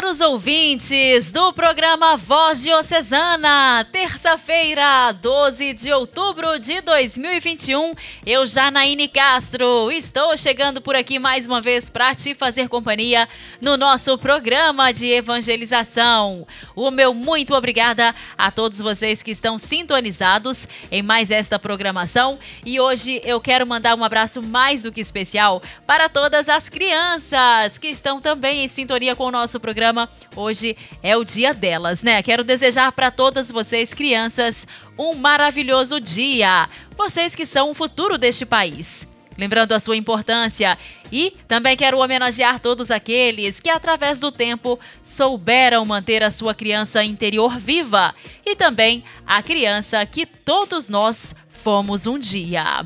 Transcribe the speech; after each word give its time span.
Caros 0.00 0.22
ouvintes 0.22 1.30
do 1.30 1.52
programa 1.52 2.16
Voz 2.16 2.62
Diocesana, 2.62 3.86
terça-feira, 3.92 5.12
12 5.12 5.74
de 5.74 5.92
outubro 5.92 6.58
de 6.58 6.80
2021, 6.80 7.92
eu, 8.24 8.46
Janaíne 8.46 9.08
Castro, 9.08 9.90
estou 9.92 10.34
chegando 10.38 10.80
por 10.80 10.96
aqui 10.96 11.18
mais 11.18 11.46
uma 11.46 11.60
vez 11.60 11.90
para 11.90 12.14
te 12.14 12.34
fazer 12.34 12.66
companhia 12.66 13.28
no 13.60 13.76
nosso 13.76 14.16
programa 14.16 14.90
de 14.90 15.06
evangelização. 15.06 16.46
O 16.74 16.90
meu 16.90 17.12
muito 17.12 17.54
obrigada 17.54 18.14
a 18.38 18.50
todos 18.50 18.80
vocês 18.80 19.22
que 19.22 19.32
estão 19.32 19.58
sintonizados 19.58 20.66
em 20.90 21.02
mais 21.02 21.30
esta 21.30 21.58
programação 21.58 22.38
e 22.64 22.80
hoje 22.80 23.20
eu 23.22 23.38
quero 23.38 23.66
mandar 23.66 23.94
um 23.98 24.02
abraço 24.02 24.40
mais 24.40 24.82
do 24.82 24.90
que 24.90 25.02
especial 25.02 25.60
para 25.86 26.08
todas 26.08 26.48
as 26.48 26.70
crianças 26.70 27.76
que 27.76 27.88
estão 27.88 28.18
também 28.18 28.64
em 28.64 28.68
sintonia 28.68 29.14
com 29.14 29.24
o 29.24 29.30
nosso 29.30 29.60
programa 29.60 29.89
programa. 29.90 30.08
Hoje 30.36 30.76
é 31.02 31.16
o 31.16 31.24
dia 31.24 31.52
delas, 31.52 32.02
né? 32.02 32.22
Quero 32.22 32.44
desejar 32.44 32.92
para 32.92 33.10
todas 33.10 33.50
vocês, 33.50 33.92
crianças, 33.92 34.66
um 34.98 35.14
maravilhoso 35.14 36.00
dia. 36.00 36.68
Vocês 36.96 37.34
que 37.34 37.44
são 37.44 37.70
o 37.70 37.74
futuro 37.74 38.16
deste 38.16 38.46
país. 38.46 39.08
Lembrando 39.36 39.72
a 39.72 39.80
sua 39.80 39.96
importância. 39.96 40.78
E 41.10 41.32
também 41.48 41.76
quero 41.76 41.98
homenagear 41.98 42.60
todos 42.60 42.90
aqueles 42.90 43.58
que, 43.58 43.70
através 43.70 44.20
do 44.20 44.30
tempo, 44.30 44.78
souberam 45.02 45.84
manter 45.84 46.22
a 46.22 46.30
sua 46.30 46.54
criança 46.54 47.02
interior 47.02 47.58
viva. 47.58 48.14
E 48.44 48.54
também 48.54 49.02
a 49.26 49.42
criança 49.42 50.04
que 50.06 50.26
todos 50.26 50.88
nós 50.88 51.34
fomos 51.48 52.06
um 52.06 52.18
dia. 52.18 52.84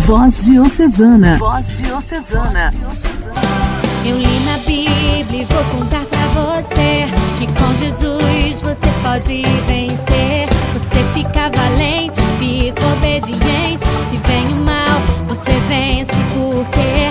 Voz 0.00 0.44
Diocesana. 0.44 1.38
Voz 1.38 1.78
Diocesana. 1.78 2.74
Eu 4.06 4.18
li 4.18 4.40
na 4.40 4.58
Bíblia 4.58 5.42
e 5.42 5.44
vou 5.46 5.64
contar 5.64 6.04
pra 6.04 6.26
você 6.28 7.06
que 7.38 7.46
com 7.54 7.74
Jesus 7.74 8.60
você 8.60 8.90
pode 9.02 9.42
vencer. 9.66 10.46
Você 10.74 11.02
fica 11.14 11.50
valente, 11.50 12.20
fica 12.38 12.86
obediente. 12.86 13.84
Se 14.06 14.18
vem 14.18 14.46
o 14.48 14.56
mal, 14.56 15.00
você 15.26 15.50
vence 15.68 16.12
porque 16.34 17.03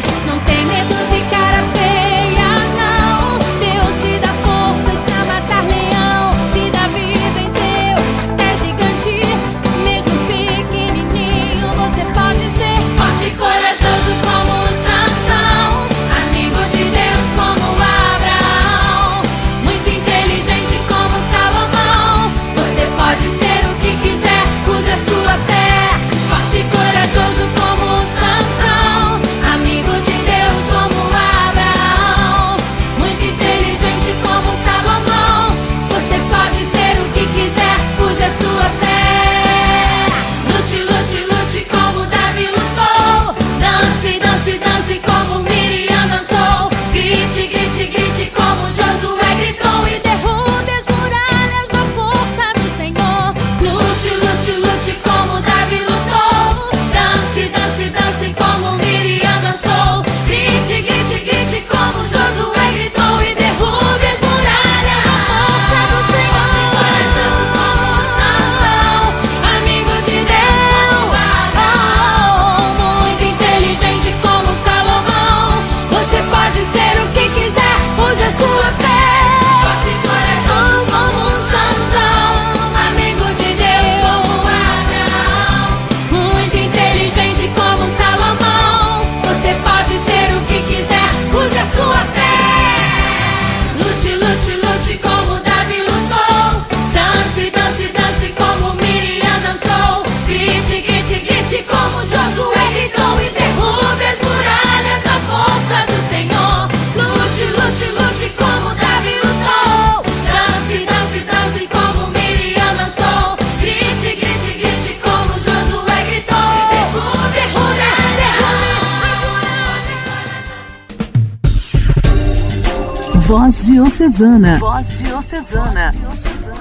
Diocesana. 123.73 124.59
Voz 124.59 124.99
Diocesana. 124.99 125.91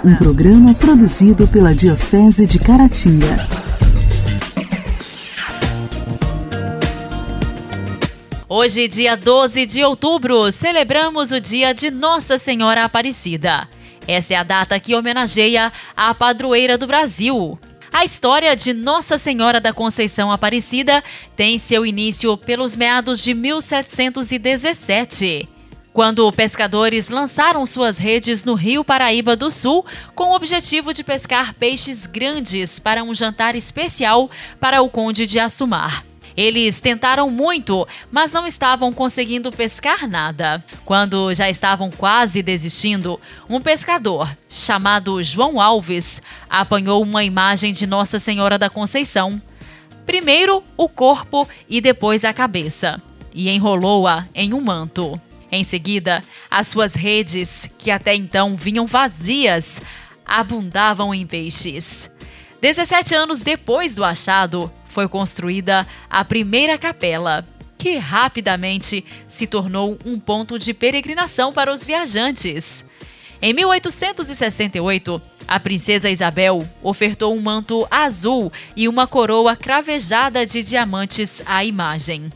Um 0.02 0.16
programa 0.16 0.72
produzido 0.72 1.46
pela 1.46 1.74
Diocese 1.74 2.46
de 2.46 2.58
Caratinga. 2.58 3.46
Hoje, 8.48 8.88
dia 8.88 9.14
12 9.14 9.66
de 9.66 9.84
outubro, 9.84 10.50
celebramos 10.50 11.32
o 11.32 11.38
dia 11.38 11.74
de 11.74 11.90
Nossa 11.90 12.38
Senhora 12.38 12.84
Aparecida. 12.84 13.68
Essa 14.08 14.32
é 14.32 14.36
a 14.38 14.42
data 14.42 14.80
que 14.80 14.94
homenageia 14.94 15.70
a 15.94 16.14
padroeira 16.14 16.78
do 16.78 16.86
Brasil. 16.86 17.58
A 17.92 18.06
história 18.06 18.56
de 18.56 18.72
Nossa 18.72 19.18
Senhora 19.18 19.60
da 19.60 19.74
Conceição 19.74 20.32
Aparecida 20.32 21.04
tem 21.36 21.58
seu 21.58 21.84
início 21.84 22.38
pelos 22.38 22.74
meados 22.74 23.22
de 23.22 23.34
1717 23.34 25.51
quando 25.92 26.30
pescadores 26.32 27.08
lançaram 27.08 27.66
suas 27.66 27.98
redes 27.98 28.44
no 28.44 28.54
Rio 28.54 28.82
Paraíba 28.82 29.36
do 29.36 29.50
Sul 29.50 29.84
com 30.14 30.30
o 30.30 30.34
objetivo 30.34 30.92
de 30.94 31.04
pescar 31.04 31.54
peixes 31.54 32.06
grandes 32.06 32.78
para 32.78 33.04
um 33.04 33.14
jantar 33.14 33.54
especial 33.54 34.30
para 34.58 34.80
o 34.80 34.88
Conde 34.88 35.26
de 35.26 35.38
Assumar. 35.38 36.04
Eles 36.34 36.80
tentaram 36.80 37.30
muito, 37.30 37.86
mas 38.10 38.32
não 38.32 38.46
estavam 38.46 38.90
conseguindo 38.90 39.52
pescar 39.52 40.08
nada. 40.08 40.64
Quando 40.82 41.34
já 41.34 41.50
estavam 41.50 41.90
quase 41.90 42.42
desistindo, 42.42 43.20
um 43.50 43.60
pescador, 43.60 44.34
chamado 44.48 45.22
João 45.22 45.60
Alves, 45.60 46.22
apanhou 46.48 47.02
uma 47.02 47.22
imagem 47.22 47.70
de 47.74 47.86
Nossa 47.86 48.18
Senhora 48.18 48.58
da 48.58 48.70
Conceição. 48.70 49.40
Primeiro 50.06 50.64
o 50.74 50.88
corpo 50.88 51.46
e 51.68 51.82
depois 51.82 52.24
a 52.24 52.32
cabeça, 52.32 53.00
e 53.34 53.50
enrolou-a 53.50 54.26
em 54.34 54.54
um 54.54 54.60
manto. 54.62 55.20
Em 55.54 55.62
seguida, 55.62 56.24
as 56.50 56.68
suas 56.68 56.94
redes, 56.94 57.70
que 57.78 57.90
até 57.90 58.14
então 58.14 58.56
vinham 58.56 58.86
vazias, 58.86 59.82
abundavam 60.24 61.12
em 61.12 61.26
peixes. 61.26 62.10
17 62.62 63.14
anos 63.14 63.42
depois 63.42 63.94
do 63.94 64.02
achado, 64.02 64.72
foi 64.86 65.06
construída 65.06 65.86
a 66.08 66.24
primeira 66.24 66.78
capela, 66.78 67.46
que 67.76 67.98
rapidamente 67.98 69.04
se 69.28 69.46
tornou 69.46 69.98
um 70.06 70.18
ponto 70.18 70.58
de 70.58 70.72
peregrinação 70.72 71.52
para 71.52 71.70
os 71.70 71.84
viajantes. 71.84 72.86
Em 73.42 73.52
1868, 73.52 75.20
a 75.46 75.60
princesa 75.60 76.08
Isabel 76.08 76.66
ofertou 76.82 77.36
um 77.36 77.42
manto 77.42 77.86
azul 77.90 78.50
e 78.74 78.88
uma 78.88 79.06
coroa 79.06 79.54
cravejada 79.54 80.46
de 80.46 80.62
diamantes 80.62 81.42
à 81.44 81.62
imagem. 81.62 82.30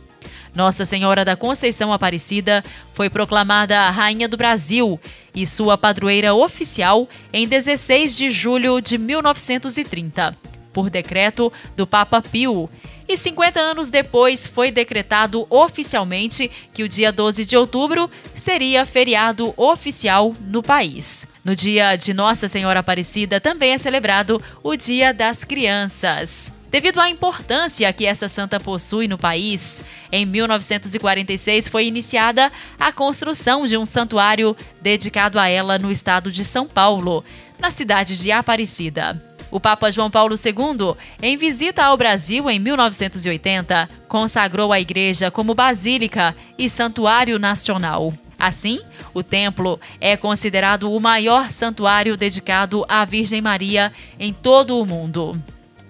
Nossa 0.56 0.86
Senhora 0.86 1.22
da 1.22 1.36
Conceição 1.36 1.92
Aparecida 1.92 2.64
foi 2.94 3.10
proclamada 3.10 3.78
a 3.78 3.90
Rainha 3.90 4.26
do 4.26 4.38
Brasil 4.38 4.98
e 5.34 5.46
sua 5.46 5.76
padroeira 5.76 6.34
oficial 6.34 7.06
em 7.30 7.46
16 7.46 8.16
de 8.16 8.30
julho 8.30 8.80
de 8.80 8.96
1930, 8.96 10.34
por 10.72 10.88
decreto 10.88 11.52
do 11.76 11.86
Papa 11.86 12.22
Pio. 12.22 12.70
E 13.06 13.18
50 13.18 13.60
anos 13.60 13.90
depois 13.90 14.46
foi 14.46 14.70
decretado 14.72 15.46
oficialmente 15.50 16.50
que 16.72 16.82
o 16.82 16.88
dia 16.88 17.12
12 17.12 17.44
de 17.44 17.54
outubro 17.54 18.10
seria 18.34 18.86
feriado 18.86 19.52
oficial 19.58 20.34
no 20.40 20.62
país. 20.62 21.28
No 21.44 21.54
dia 21.54 21.96
de 21.96 22.14
Nossa 22.14 22.48
Senhora 22.48 22.80
Aparecida 22.80 23.38
também 23.42 23.72
é 23.72 23.78
celebrado 23.78 24.42
o 24.62 24.74
Dia 24.74 25.12
das 25.12 25.44
Crianças. 25.44 26.55
Devido 26.70 27.00
à 27.00 27.08
importância 27.08 27.92
que 27.92 28.06
essa 28.06 28.28
santa 28.28 28.58
possui 28.58 29.06
no 29.06 29.16
país, 29.16 29.82
em 30.10 30.26
1946 30.26 31.68
foi 31.68 31.86
iniciada 31.86 32.50
a 32.78 32.92
construção 32.92 33.64
de 33.64 33.76
um 33.76 33.84
santuário 33.84 34.56
dedicado 34.80 35.38
a 35.38 35.48
ela 35.48 35.78
no 35.78 35.92
estado 35.92 36.30
de 36.30 36.44
São 36.44 36.66
Paulo, 36.66 37.24
na 37.58 37.70
cidade 37.70 38.18
de 38.20 38.32
Aparecida. 38.32 39.22
O 39.48 39.60
Papa 39.60 39.90
João 39.92 40.10
Paulo 40.10 40.34
II, 40.34 40.96
em 41.22 41.36
visita 41.36 41.84
ao 41.84 41.96
Brasil 41.96 42.50
em 42.50 42.58
1980, 42.58 43.88
consagrou 44.08 44.72
a 44.72 44.80
igreja 44.80 45.30
como 45.30 45.54
basílica 45.54 46.34
e 46.58 46.68
santuário 46.68 47.38
nacional. 47.38 48.12
Assim, 48.38 48.80
o 49.14 49.22
templo 49.22 49.80
é 50.00 50.16
considerado 50.16 50.92
o 50.92 51.00
maior 51.00 51.50
santuário 51.50 52.16
dedicado 52.16 52.84
à 52.88 53.04
Virgem 53.04 53.40
Maria 53.40 53.92
em 54.18 54.32
todo 54.32 54.78
o 54.78 54.84
mundo. 54.84 55.40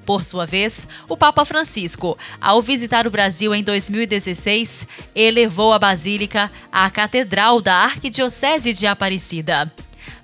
Por 0.06 0.22
sua 0.22 0.46
vez, 0.46 0.86
o 1.08 1.16
Papa 1.16 1.44
Francisco, 1.44 2.16
ao 2.40 2.62
visitar 2.62 3.08
o 3.08 3.10
Brasil 3.10 3.52
em 3.52 3.62
2016, 3.62 4.86
elevou 5.12 5.72
a 5.72 5.80
Basílica 5.80 6.50
à 6.70 6.88
Catedral 6.88 7.60
da 7.60 7.74
Arquidiocese 7.74 8.72
de 8.72 8.86
Aparecida. 8.86 9.70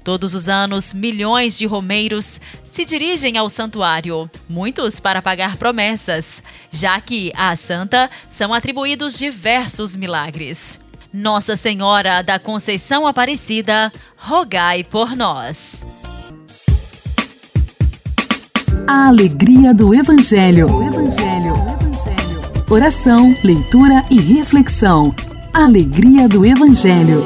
Todos 0.04 0.34
os 0.34 0.48
anos, 0.48 0.92
milhões 0.92 1.58
de 1.58 1.66
romeiros 1.66 2.40
se 2.62 2.84
dirigem 2.84 3.36
ao 3.36 3.48
santuário, 3.48 4.30
muitos 4.48 5.00
para 5.00 5.20
pagar 5.20 5.56
promessas, 5.56 6.42
já 6.70 7.00
que 7.00 7.32
à 7.34 7.54
santa 7.56 8.08
são 8.30 8.54
atribuídos 8.54 9.18
diversos 9.18 9.96
milagres. 9.96 10.78
Nossa 11.12 11.56
Senhora 11.56 12.22
da 12.22 12.38
Conceição 12.38 13.06
Aparecida, 13.06 13.92
rogai 14.16 14.84
por 14.84 15.16
nós. 15.16 15.84
A 18.86 19.08
alegria 19.08 19.72
do 19.72 19.94
Evangelho. 19.94 20.66
O 20.66 20.82
Evangelho. 20.82 21.54
Evangelho. 21.54 22.64
Oração, 22.68 23.34
leitura 23.42 24.04
e 24.10 24.18
reflexão. 24.18 25.14
Alegria 25.52 26.28
do 26.28 26.44
Evangelho. 26.44 27.24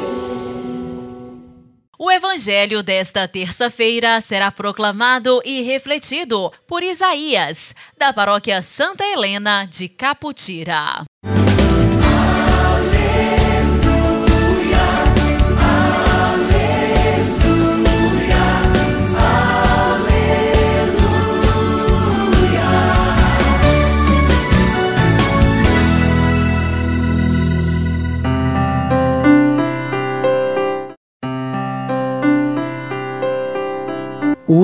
O 1.97 2.11
Evangelho 2.11 2.83
desta 2.83 3.27
terça-feira 3.27 4.21
será 4.21 4.51
proclamado 4.51 5.41
e 5.43 5.61
refletido 5.61 6.51
por 6.67 6.83
Isaías, 6.83 7.73
da 7.97 8.13
paróquia 8.13 8.61
Santa 8.61 9.03
Helena 9.03 9.65
de 9.65 9.89
Caputira. 9.89 11.03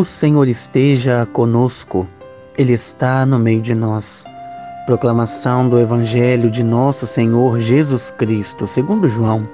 O 0.03 0.05
Senhor 0.05 0.49
esteja 0.49 1.25
conosco, 1.31 2.05
Ele 2.57 2.73
está 2.73 3.25
no 3.25 3.39
meio 3.39 3.61
de 3.61 3.73
nós. 3.73 4.25
Proclamação 4.85 5.69
do 5.69 5.79
Evangelho 5.79 6.51
de 6.51 6.61
Nosso 6.61 7.07
Senhor 7.07 7.57
Jesus 7.61 8.11
Cristo, 8.11 8.67
segundo 8.67 9.07
João. 9.07 9.47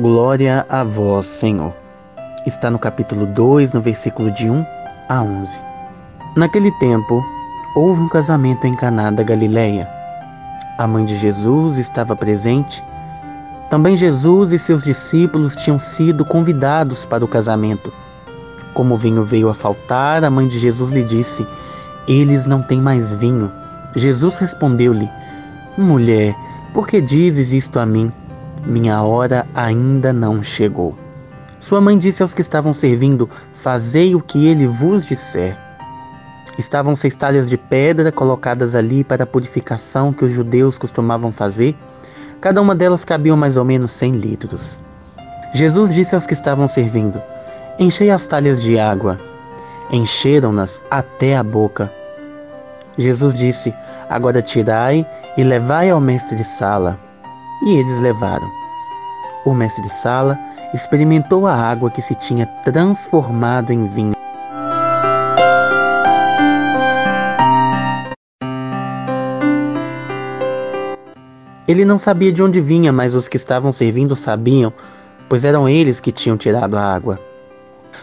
Glória 0.00 0.64
a 0.70 0.82
vós, 0.82 1.26
Senhor. 1.26 1.74
Está 2.46 2.70
no 2.70 2.78
capítulo 2.78 3.26
2, 3.26 3.74
no 3.74 3.82
versículo 3.82 4.30
de 4.30 4.48
1 4.48 4.64
a 5.10 5.22
11. 5.22 5.60
Naquele 6.38 6.72
tempo, 6.78 7.22
houve 7.76 8.00
um 8.00 8.08
casamento 8.08 8.66
em 8.66 8.74
Caná 8.74 9.10
da 9.10 9.22
Galileia. 9.22 9.86
A 10.78 10.86
mãe 10.86 11.04
de 11.04 11.18
Jesus 11.18 11.76
estava 11.76 12.16
presente. 12.16 12.82
Também 13.68 13.94
Jesus 13.94 14.52
e 14.52 14.58
seus 14.58 14.84
discípulos 14.84 15.54
tinham 15.54 15.78
sido 15.78 16.24
convidados 16.24 17.04
para 17.04 17.22
o 17.22 17.28
casamento. 17.28 17.92
Como 18.74 18.94
o 18.94 18.98
vinho 18.98 19.22
veio 19.22 19.48
a 19.48 19.54
faltar, 19.54 20.24
a 20.24 20.30
mãe 20.30 20.48
de 20.48 20.58
Jesus 20.58 20.90
lhe 20.90 21.02
disse: 21.02 21.46
Eles 22.08 22.46
não 22.46 22.62
têm 22.62 22.80
mais 22.80 23.12
vinho. 23.12 23.52
Jesus 23.94 24.38
respondeu-lhe: 24.38 25.08
Mulher, 25.76 26.34
por 26.72 26.86
que 26.86 27.00
dizes 27.00 27.52
isto 27.52 27.78
a 27.78 27.84
mim? 27.84 28.10
Minha 28.64 29.02
hora 29.02 29.46
ainda 29.54 30.12
não 30.12 30.42
chegou. 30.42 30.96
Sua 31.60 31.80
mãe 31.80 31.98
disse 31.98 32.22
aos 32.22 32.32
que 32.32 32.40
estavam 32.40 32.72
servindo: 32.72 33.28
Fazei 33.52 34.14
o 34.14 34.20
que 34.20 34.46
ele 34.46 34.66
vos 34.66 35.04
disser. 35.04 35.56
Estavam 36.58 36.94
seis 36.94 37.14
talhas 37.14 37.48
de 37.48 37.56
pedra 37.56 38.12
colocadas 38.12 38.74
ali 38.74 39.02
para 39.02 39.24
a 39.24 39.26
purificação 39.26 40.12
que 40.12 40.24
os 40.24 40.32
judeus 40.32 40.76
costumavam 40.76 41.32
fazer. 41.32 41.76
Cada 42.40 42.60
uma 42.60 42.74
delas 42.74 43.04
cabia 43.04 43.34
mais 43.36 43.56
ou 43.56 43.64
menos 43.64 43.90
cem 43.92 44.12
litros. 44.12 44.78
Jesus 45.54 45.94
disse 45.94 46.14
aos 46.14 46.26
que 46.26 46.32
estavam 46.34 46.66
servindo: 46.66 47.20
Enchei 47.78 48.10
as 48.10 48.26
talhas 48.26 48.62
de 48.62 48.78
água. 48.78 49.18
Encheram-nas 49.90 50.82
até 50.90 51.36
a 51.36 51.42
boca. 51.42 51.90
Jesus 52.98 53.34
disse: 53.34 53.72
Agora 54.10 54.42
tirai 54.42 55.06
e 55.38 55.42
levai 55.42 55.88
ao 55.88 55.98
mestre 55.98 56.36
de 56.36 56.44
sala. 56.44 56.98
E 57.64 57.78
eles 57.78 58.00
levaram. 58.00 58.46
O 59.46 59.54
mestre 59.54 59.82
de 59.82 59.88
sala 59.88 60.38
experimentou 60.74 61.46
a 61.46 61.54
água 61.54 61.90
que 61.90 62.02
se 62.02 62.14
tinha 62.14 62.46
transformado 62.62 63.72
em 63.72 63.86
vinho. 63.86 64.12
Ele 71.66 71.86
não 71.86 71.96
sabia 71.96 72.30
de 72.30 72.42
onde 72.42 72.60
vinha, 72.60 72.92
mas 72.92 73.14
os 73.14 73.28
que 73.28 73.36
estavam 73.38 73.72
servindo 73.72 74.14
sabiam, 74.14 74.72
pois 75.26 75.42
eram 75.42 75.66
eles 75.66 76.00
que 76.00 76.12
tinham 76.12 76.36
tirado 76.36 76.76
a 76.76 76.82
água. 76.82 77.31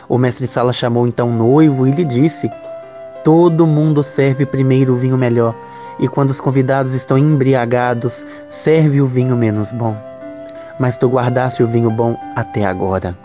O 0.08 0.18
mestre 0.18 0.48
Sala 0.48 0.74
chamou 0.74 1.08
então 1.08 1.30
o 1.30 1.34
noivo 1.34 1.88
e 1.88 1.92
lhe 1.92 2.04
disse: 2.04 2.50
Todo 3.24 3.68
mundo 3.68 4.04
serve 4.04 4.46
primeiro 4.46 4.94
o 4.94 4.96
vinho 4.96 5.18
melhor, 5.18 5.56
e 6.00 6.08
quando 6.08 6.30
os 6.30 6.40
convidados 6.40 6.96
estão 6.96 7.18
embriagados, 7.18 8.26
serve 8.50 9.02
o 9.02 9.06
vinho 9.06 9.36
menos 9.36 9.72
bom. 9.72 9.96
Mas 10.80 10.98
tu 10.98 11.10
guardaste 11.10 11.62
o 11.62 11.68
vinho 11.68 11.90
bom 11.92 12.18
até 12.36 12.66
agora. 12.66 13.18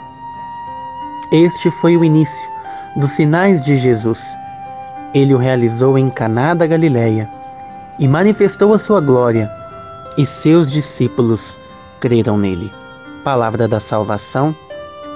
Este 1.33 1.71
foi 1.71 1.97
o 1.97 2.05
início 2.05 2.49
dos 2.97 3.13
sinais 3.13 3.65
de 3.65 3.77
Jesus. 3.77 4.37
Ele 5.15 5.35
o 5.35 5.39
realizou 5.39 5.97
em 5.97 6.11
Caná 6.11 6.55
da 6.55 6.67
Galileia 6.67 7.29
e 7.99 8.09
manifestou 8.09 8.75
a 8.75 8.79
sua 8.79 9.01
glória, 9.01 9.51
e 10.19 10.27
seus 10.27 10.71
discípulos 10.71 11.59
creram 12.01 12.37
nele. 12.37 12.71
Palavra 13.23 13.67
da 13.67 13.81
salvação 13.81 14.55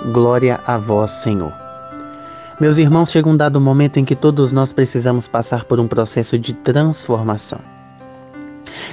Glória 0.06 0.60
a 0.64 0.78
vós, 0.78 1.10
Senhor. 1.10 1.52
Meus 2.60 2.78
irmãos, 2.78 3.10
chega 3.10 3.28
um 3.28 3.36
dado 3.36 3.60
momento 3.60 3.98
em 3.98 4.04
que 4.04 4.14
todos 4.14 4.52
nós 4.52 4.72
precisamos 4.72 5.26
passar 5.26 5.64
por 5.64 5.80
um 5.80 5.88
processo 5.88 6.38
de 6.38 6.54
transformação. 6.54 7.58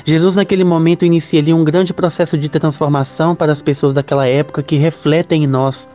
Jesus, 0.04 0.36
naquele 0.36 0.64
momento, 0.64 1.06
inicia 1.06 1.40
ali 1.40 1.54
um 1.54 1.64
grande 1.64 1.94
processo 1.94 2.38
de 2.38 2.50
transformação 2.50 3.36
para 3.36 3.52
as 3.52 3.62
pessoas 3.62 3.94
daquela 3.94 4.28
época 4.28 4.64
que 4.64 4.78
refletem 4.78 5.44
em 5.44 5.48
nós 5.48 5.88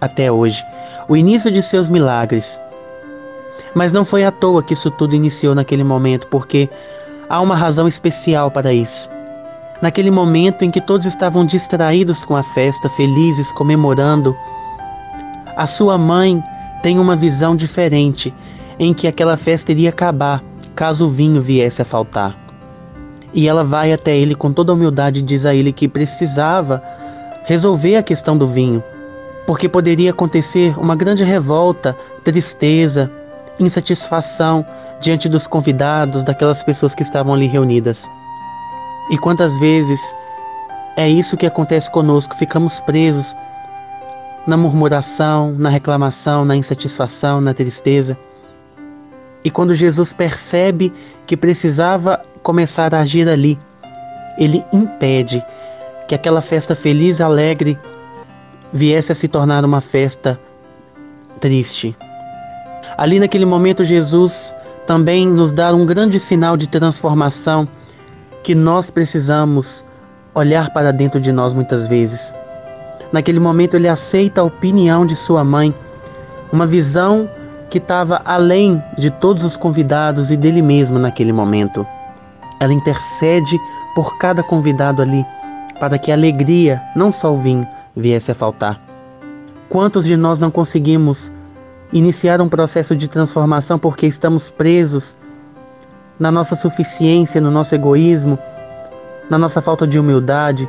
até 0.00 0.30
hoje 0.30 0.62
o 1.08 1.16
início 1.16 1.50
de 1.50 1.62
seus 1.62 1.88
milagres. 1.88 2.60
Mas 3.72 3.92
não 3.92 4.04
foi 4.04 4.24
à 4.24 4.32
toa 4.32 4.64
que 4.64 4.74
isso 4.74 4.90
tudo 4.90 5.14
iniciou 5.14 5.54
naquele 5.54 5.84
momento, 5.84 6.26
porque 6.26 6.68
há 7.28 7.40
uma 7.40 7.54
razão 7.54 7.86
especial 7.86 8.50
para 8.50 8.72
isso 8.72 9.08
naquele 9.82 10.10
momento 10.10 10.62
em 10.64 10.70
que 10.70 10.80
todos 10.80 11.06
estavam 11.06 11.44
distraídos 11.44 12.24
com 12.24 12.36
a 12.36 12.42
festa, 12.42 12.88
felizes, 12.88 13.52
comemorando, 13.52 14.36
a 15.56 15.66
sua 15.66 15.96
mãe 15.96 16.42
tem 16.82 16.98
uma 16.98 17.16
visão 17.16 17.56
diferente, 17.56 18.32
em 18.78 18.92
que 18.92 19.08
aquela 19.08 19.36
festa 19.36 19.72
iria 19.72 19.88
acabar 19.88 20.44
caso 20.74 21.06
o 21.06 21.08
vinho 21.08 21.40
viesse 21.40 21.80
a 21.80 21.84
faltar. 21.84 22.36
E 23.32 23.48
ela 23.48 23.64
vai 23.64 23.92
até 23.92 24.14
ele 24.16 24.34
com 24.34 24.52
toda 24.52 24.70
a 24.70 24.74
humildade 24.74 25.20
e 25.20 25.22
diz 25.22 25.46
a 25.46 25.54
ele 25.54 25.72
que 25.72 25.88
precisava 25.88 26.82
resolver 27.44 27.96
a 27.96 28.02
questão 28.02 28.36
do 28.36 28.46
vinho, 28.46 28.84
porque 29.46 29.68
poderia 29.68 30.10
acontecer 30.10 30.78
uma 30.78 30.94
grande 30.94 31.24
revolta, 31.24 31.96
tristeza, 32.22 33.10
insatisfação 33.58 34.64
diante 35.00 35.28
dos 35.28 35.46
convidados, 35.46 36.22
daquelas 36.22 36.62
pessoas 36.62 36.94
que 36.94 37.02
estavam 37.02 37.32
ali 37.32 37.46
reunidas. 37.46 38.06
E 39.10 39.16
quantas 39.16 39.58
vezes 39.58 40.00
é 40.96 41.08
isso 41.08 41.36
que 41.36 41.46
acontece 41.46 41.90
conosco, 41.90 42.36
ficamos 42.36 42.80
presos 42.80 43.34
na 44.46 44.56
murmuração, 44.56 45.54
na 45.58 45.68
reclamação, 45.68 46.44
na 46.44 46.56
insatisfação, 46.56 47.40
na 47.40 47.52
tristeza. 47.52 48.16
E 49.44 49.50
quando 49.50 49.74
Jesus 49.74 50.12
percebe 50.12 50.92
que 51.26 51.36
precisava 51.36 52.20
começar 52.42 52.94
a 52.94 53.00
agir 53.00 53.28
ali, 53.28 53.58
ele 54.38 54.64
impede 54.72 55.44
que 56.08 56.14
aquela 56.14 56.40
festa 56.40 56.74
feliz 56.74 57.18
e 57.18 57.22
alegre 57.22 57.78
viesse 58.72 59.12
a 59.12 59.14
se 59.14 59.28
tornar 59.28 59.64
uma 59.64 59.80
festa 59.80 60.38
triste. 61.40 61.96
Ali 62.96 63.18
naquele 63.18 63.44
momento, 63.44 63.84
Jesus 63.84 64.54
também 64.86 65.26
nos 65.26 65.52
dá 65.52 65.74
um 65.74 65.84
grande 65.84 66.20
sinal 66.20 66.56
de 66.56 66.68
transformação 66.68 67.68
que 68.42 68.54
nós 68.54 68.90
precisamos 68.90 69.84
olhar 70.34 70.72
para 70.72 70.92
dentro 70.92 71.20
de 71.20 71.32
nós 71.32 71.52
muitas 71.52 71.86
vezes. 71.86 72.34
Naquele 73.12 73.40
momento, 73.40 73.74
ele 73.74 73.88
aceita 73.88 74.40
a 74.40 74.44
opinião 74.44 75.06
de 75.06 75.14
sua 75.14 75.44
mãe, 75.44 75.74
uma 76.52 76.66
visão 76.66 77.28
que 77.70 77.78
estava 77.78 78.20
além 78.24 78.82
de 78.96 79.10
todos 79.10 79.44
os 79.44 79.56
convidados 79.56 80.30
e 80.30 80.36
dele 80.36 80.62
mesmo 80.62 80.98
naquele 80.98 81.32
momento. 81.32 81.86
Ela 82.60 82.72
intercede 82.72 83.58
por 83.94 84.18
cada 84.18 84.42
convidado 84.42 85.02
ali, 85.02 85.24
para 85.80 85.98
que 85.98 86.10
a 86.10 86.14
alegria, 86.14 86.82
não 86.94 87.12
só 87.12 87.32
o 87.32 87.36
vinho, 87.36 87.66
viesse 87.94 88.30
a 88.30 88.34
faltar. 88.34 88.80
Quantos 89.68 90.04
de 90.04 90.16
nós 90.16 90.38
não 90.38 90.50
conseguimos 90.50 91.32
iniciar 91.92 92.40
um 92.40 92.48
processo 92.48 92.94
de 92.94 93.08
transformação 93.08 93.78
porque 93.78 94.06
estamos 94.06 94.50
presos 94.50 95.16
na 96.18 96.30
nossa 96.30 96.54
suficiência, 96.54 97.40
no 97.40 97.50
nosso 97.50 97.74
egoísmo, 97.74 98.38
na 99.28 99.38
nossa 99.38 99.60
falta 99.60 99.86
de 99.86 99.98
humildade? 99.98 100.68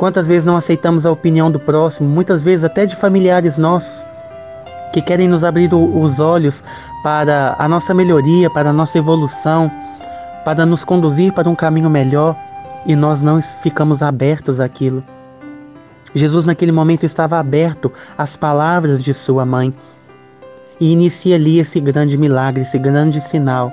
Quantas 0.00 0.26
vezes 0.26 0.46
não 0.46 0.56
aceitamos 0.56 1.04
a 1.04 1.12
opinião 1.12 1.50
do 1.50 1.60
próximo, 1.60 2.08
muitas 2.08 2.42
vezes 2.42 2.64
até 2.64 2.86
de 2.86 2.96
familiares 2.96 3.58
nossos, 3.58 4.02
que 4.94 5.02
querem 5.02 5.28
nos 5.28 5.44
abrir 5.44 5.74
os 5.74 6.18
olhos 6.18 6.64
para 7.02 7.54
a 7.58 7.68
nossa 7.68 7.92
melhoria, 7.92 8.48
para 8.48 8.70
a 8.70 8.72
nossa 8.72 8.96
evolução, 8.96 9.70
para 10.42 10.64
nos 10.64 10.84
conduzir 10.84 11.34
para 11.34 11.50
um 11.50 11.54
caminho 11.54 11.90
melhor 11.90 12.34
e 12.86 12.96
nós 12.96 13.20
não 13.20 13.42
ficamos 13.42 14.00
abertos 14.00 14.58
àquilo. 14.58 15.04
Jesus, 16.14 16.46
naquele 16.46 16.72
momento, 16.72 17.04
estava 17.04 17.38
aberto 17.38 17.92
às 18.16 18.34
palavras 18.34 19.04
de 19.04 19.12
sua 19.12 19.44
mãe 19.44 19.70
e 20.80 20.92
inicia 20.92 21.36
ali 21.36 21.58
esse 21.58 21.78
grande 21.78 22.16
milagre, 22.16 22.62
esse 22.62 22.78
grande 22.78 23.20
sinal. 23.20 23.70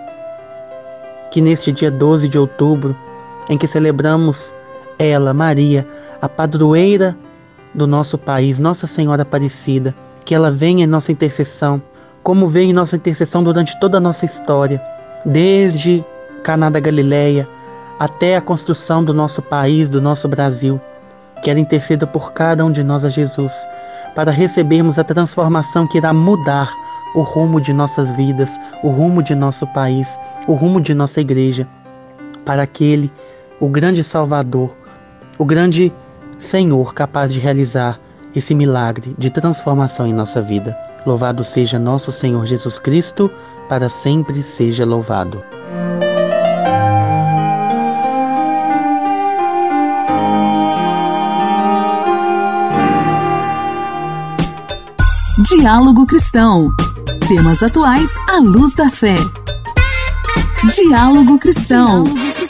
Que 1.31 1.39
neste 1.39 1.72
dia 1.72 1.89
12 1.89 2.27
de 2.27 2.38
outubro, 2.38 2.93
em 3.50 3.57
que 3.57 3.65
celebramos 3.65 4.53
ela, 5.00 5.34
Maria, 5.34 5.88
a 6.22 6.30
padroeira 6.30 7.18
do 7.74 7.86
nosso 7.86 8.18
país, 8.18 8.60
Nossa 8.60 8.88
Senhora 8.88 9.22
Aparecida, 9.22 9.96
que 10.26 10.34
ela 10.34 10.52
venha 10.52 10.84
em 10.84 10.88
nossa 10.88 11.12
intercessão, 11.12 11.82
como 12.24 12.48
veio 12.48 12.70
em 12.70 12.74
nossa 12.74 12.96
intercessão 12.96 13.44
durante 13.44 13.80
toda 13.80 13.98
a 13.98 14.02
nossa 14.02 14.26
história, 14.26 14.82
desde 15.26 16.04
Caná 16.44 16.70
da 16.70 16.80
Galileia 16.80 17.48
até 18.00 18.36
a 18.36 18.42
construção 18.42 19.04
do 19.04 19.14
nosso 19.14 19.42
país, 19.42 19.90
do 19.90 20.02
nosso 20.02 20.28
Brasil. 20.28 20.80
Que 21.42 21.50
ela 21.50 21.60
interceda 21.60 22.06
por 22.06 22.34
cada 22.34 22.66
um 22.66 22.72
de 22.72 22.84
nós 22.84 23.06
a 23.06 23.10
Jesus, 23.10 23.54
para 24.16 24.32
recebermos 24.32 24.98
a 24.98 25.04
transformação 25.04 25.88
que 25.88 26.00
irá 26.00 26.12
mudar 26.12 26.72
o 27.16 27.22
rumo 27.22 27.62
de 27.62 27.72
nossas 27.74 28.10
vidas, 28.16 28.60
o 28.84 28.90
rumo 28.90 29.22
de 29.22 29.36
nosso 29.36 29.66
país, 29.68 30.20
o 30.48 30.54
rumo 30.54 30.82
de 30.82 30.94
nossa 30.94 31.22
igreja, 31.22 31.68
para 32.44 32.64
aquele, 32.64 33.12
o 33.60 33.70
grande 33.70 34.04
Salvador, 34.04 34.76
o 35.38 35.46
grande 35.46 35.94
Senhor 36.39 36.94
capaz 36.94 37.34
de 37.34 37.39
realizar 37.39 38.00
esse 38.36 38.53
milagre 38.53 39.15
de 39.17 39.29
transformação 39.29 40.06
em 40.06 40.13
nossa 40.13 40.41
vida. 40.41 40.77
Louvado 41.06 41.44
seja 41.44 41.79
nosso 41.79 42.12
Senhor 42.12 42.46
Jesus 42.46 42.79
Cristo, 42.79 43.32
para 43.67 43.89
sempre 43.89 44.41
seja 44.41 44.86
louvado. 44.86 45.44
Diálogo 55.50 56.06
Cristão. 56.06 56.70
Temas 57.27 57.63
atuais 57.63 58.13
à 58.27 58.38
luz 58.38 58.75
da 58.75 58.89
fé. 58.89 59.15
Diálogo 60.75 61.39
Cristão. 61.39 62.03
Diálogo 62.03 62.10
Cristão. 62.10 62.47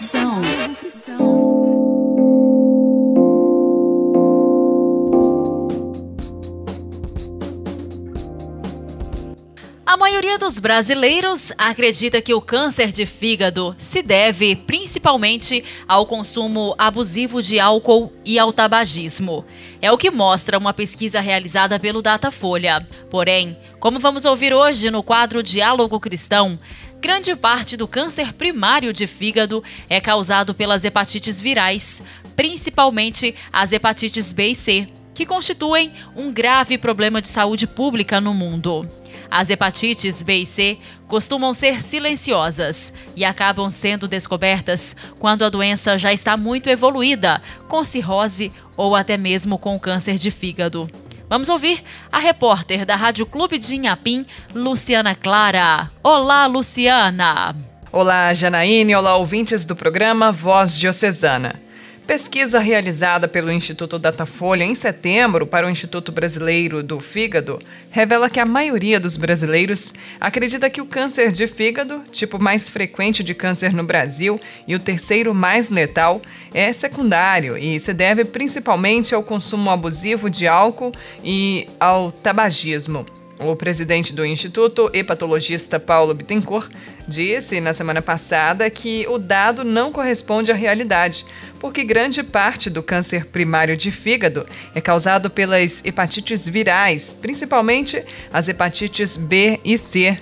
A 9.87 9.95
maioria 9.95 10.37
dos 10.37 10.59
brasileiros 10.59 11.53
acredita 11.57 12.21
que 12.21 12.33
o 12.33 12.41
câncer 12.41 12.91
de 12.91 13.05
fígado 13.05 13.73
se 13.79 14.01
deve 14.01 14.53
principalmente 14.53 15.63
ao 15.87 16.05
consumo 16.05 16.75
abusivo 16.77 17.41
de 17.41 17.57
álcool 17.57 18.11
e 18.25 18.37
ao 18.37 18.51
tabagismo. 18.51 19.45
É 19.81 19.89
o 19.89 19.97
que 19.97 20.11
mostra 20.11 20.57
uma 20.57 20.73
pesquisa 20.73 21.21
realizada 21.21 21.79
pelo 21.79 22.01
Datafolha. 22.01 22.85
Porém, 23.09 23.57
como 23.79 23.97
vamos 23.97 24.25
ouvir 24.25 24.53
hoje 24.53 24.91
no 24.91 25.01
quadro 25.01 25.41
Diálogo 25.41 26.01
Cristão, 26.01 26.59
grande 26.99 27.33
parte 27.33 27.77
do 27.77 27.87
câncer 27.87 28.33
primário 28.33 28.91
de 28.91 29.07
fígado 29.07 29.63
é 29.89 30.01
causado 30.01 30.53
pelas 30.53 30.83
hepatites 30.83 31.39
virais, 31.39 32.03
principalmente 32.35 33.33
as 33.53 33.71
hepatites 33.71 34.33
B 34.33 34.47
e 34.47 34.55
C, 34.55 34.89
que 35.13 35.25
constituem 35.25 35.93
um 36.13 36.29
grave 36.29 36.77
problema 36.77 37.21
de 37.21 37.29
saúde 37.29 37.65
pública 37.65 38.19
no 38.19 38.33
mundo. 38.33 38.85
As 39.29 39.49
hepatites 39.49 40.23
B 40.23 40.39
e 40.39 40.45
C 40.45 40.77
costumam 41.07 41.53
ser 41.53 41.81
silenciosas 41.81 42.93
e 43.15 43.25
acabam 43.25 43.69
sendo 43.69 44.07
descobertas 44.07 44.95
quando 45.19 45.43
a 45.43 45.49
doença 45.49 45.97
já 45.97 46.13
está 46.13 46.37
muito 46.37 46.69
evoluída, 46.69 47.41
com 47.67 47.83
cirrose 47.83 48.51
ou 48.75 48.95
até 48.95 49.17
mesmo 49.17 49.57
com 49.57 49.79
câncer 49.79 50.15
de 50.15 50.31
fígado. 50.31 50.89
Vamos 51.29 51.49
ouvir 51.49 51.83
a 52.11 52.19
repórter 52.19 52.85
da 52.85 52.95
Rádio 52.95 53.25
Clube 53.25 53.57
de 53.57 53.75
Inhapim, 53.75 54.25
Luciana 54.55 55.13
Clara. 55.13 55.91
Olá, 56.01 56.45
Luciana! 56.45 57.55
Olá, 57.91 58.33
Janaíne. 58.33 58.95
Olá, 58.95 59.15
ouvintes 59.17 59.65
do 59.65 59.75
programa 59.75 60.31
Voz 60.31 60.77
Diocesana. 60.77 61.66
Pesquisa 62.07 62.59
realizada 62.59 63.27
pelo 63.27 63.51
Instituto 63.51 63.99
Datafolha 63.99 64.63
em 64.63 64.73
setembro 64.73 65.45
para 65.45 65.67
o 65.67 65.69
Instituto 65.69 66.09
Brasileiro 66.09 66.81
do 66.81 67.01
Fígado 67.01 67.59
revela 67.91 68.29
que 68.29 68.39
a 68.39 68.45
maioria 68.45 68.97
dos 68.97 69.17
brasileiros 69.17 69.93
acredita 70.17 70.69
que 70.69 70.79
o 70.79 70.85
câncer 70.85 71.33
de 71.33 71.45
fígado, 71.47 72.01
tipo 72.09 72.39
mais 72.39 72.69
frequente 72.69 73.25
de 73.25 73.35
câncer 73.35 73.73
no 73.73 73.83
Brasil 73.83 74.39
e 74.65 74.73
o 74.73 74.79
terceiro 74.79 75.35
mais 75.35 75.69
letal, 75.69 76.21
é 76.53 76.71
secundário 76.71 77.57
e 77.57 77.77
se 77.77 77.93
deve 77.93 78.23
principalmente 78.23 79.13
ao 79.13 79.21
consumo 79.21 79.69
abusivo 79.69 80.29
de 80.29 80.47
álcool 80.47 80.93
e 81.21 81.67
ao 81.77 82.13
tabagismo. 82.13 83.05
O 83.39 83.55
presidente 83.55 84.13
do 84.13 84.25
Instituto, 84.25 84.89
hepatologista 84.91 85.79
Paulo 85.79 86.11
Bittencourt, 86.13 86.71
disse 87.07 87.61
na 87.61 87.71
semana 87.71 88.01
passada 88.01 88.67
que 88.67 89.05
o 89.07 89.19
dado 89.19 89.63
não 89.63 89.91
corresponde 89.91 90.51
à 90.51 90.55
realidade, 90.55 91.23
porque 91.59 91.83
grande 91.83 92.23
parte 92.23 92.69
do 92.69 92.83
câncer 92.83 93.25
primário 93.25 93.75
de 93.75 93.91
fígado 93.91 94.45
é 94.73 94.81
causado 94.81 95.29
pelas 95.29 95.83
hepatites 95.83 96.47
virais, 96.47 97.13
principalmente 97.13 98.03
as 98.31 98.47
hepatites 98.47 99.17
B 99.17 99.59
e 99.63 99.77
C. 99.77 100.17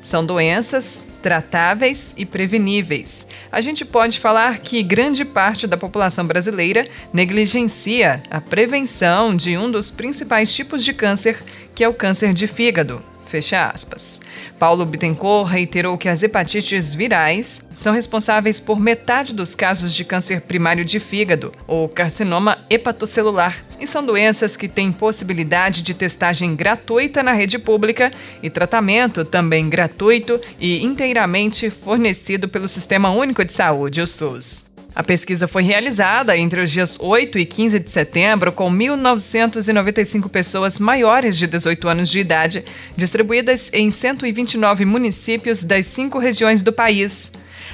São 0.00 0.26
doenças 0.26 1.04
tratáveis 1.22 2.12
e 2.16 2.26
preveníveis. 2.26 3.28
A 3.50 3.60
gente 3.60 3.84
pode 3.84 4.18
falar 4.18 4.58
que 4.58 4.82
grande 4.82 5.24
parte 5.24 5.68
da 5.68 5.76
população 5.76 6.26
brasileira 6.26 6.86
negligencia 7.12 8.20
a 8.28 8.40
prevenção 8.40 9.34
de 9.34 9.56
um 9.56 9.70
dos 9.70 9.90
principais 9.90 10.52
tipos 10.52 10.84
de 10.84 10.92
câncer, 10.92 11.42
que 11.74 11.84
é 11.84 11.88
o 11.88 11.94
câncer 11.94 12.34
de 12.34 12.48
fígado. 12.48 13.11
Fecha 13.32 13.70
aspas. 13.74 14.20
Paulo 14.58 14.84
Bittencourt 14.84 15.50
reiterou 15.50 15.96
que 15.96 16.06
as 16.06 16.22
hepatites 16.22 16.92
virais 16.92 17.64
são 17.70 17.94
responsáveis 17.94 18.60
por 18.60 18.78
metade 18.78 19.32
dos 19.32 19.54
casos 19.54 19.94
de 19.94 20.04
câncer 20.04 20.42
primário 20.42 20.84
de 20.84 21.00
fígado, 21.00 21.50
ou 21.66 21.88
carcinoma 21.88 22.58
hepatocelular, 22.68 23.64
e 23.80 23.86
são 23.86 24.04
doenças 24.04 24.54
que 24.54 24.68
têm 24.68 24.92
possibilidade 24.92 25.80
de 25.80 25.94
testagem 25.94 26.54
gratuita 26.54 27.22
na 27.22 27.32
rede 27.32 27.58
pública 27.58 28.12
e 28.42 28.50
tratamento 28.50 29.24
também 29.24 29.66
gratuito 29.66 30.38
e 30.60 30.84
inteiramente 30.84 31.70
fornecido 31.70 32.50
pelo 32.50 32.68
Sistema 32.68 33.08
Único 33.08 33.42
de 33.42 33.52
Saúde, 33.54 34.02
o 34.02 34.06
SUS. 34.06 34.71
A 34.94 35.02
pesquisa 35.02 35.48
foi 35.48 35.62
realizada 35.62 36.36
entre 36.36 36.60
os 36.60 36.70
dias 36.70 36.98
8 37.00 37.38
e 37.38 37.46
15 37.46 37.78
de 37.78 37.90
setembro 37.90 38.52
com 38.52 38.70
1.995 38.70 40.28
pessoas 40.28 40.78
maiores 40.78 41.38
de 41.38 41.46
18 41.46 41.88
anos 41.88 42.10
de 42.10 42.20
idade, 42.20 42.64
distribuídas 42.94 43.70
em 43.72 43.90
129 43.90 44.84
municípios 44.84 45.64
das 45.64 45.86
cinco 45.86 46.18
regiões 46.18 46.60
do 46.60 46.72
país. 46.72 47.32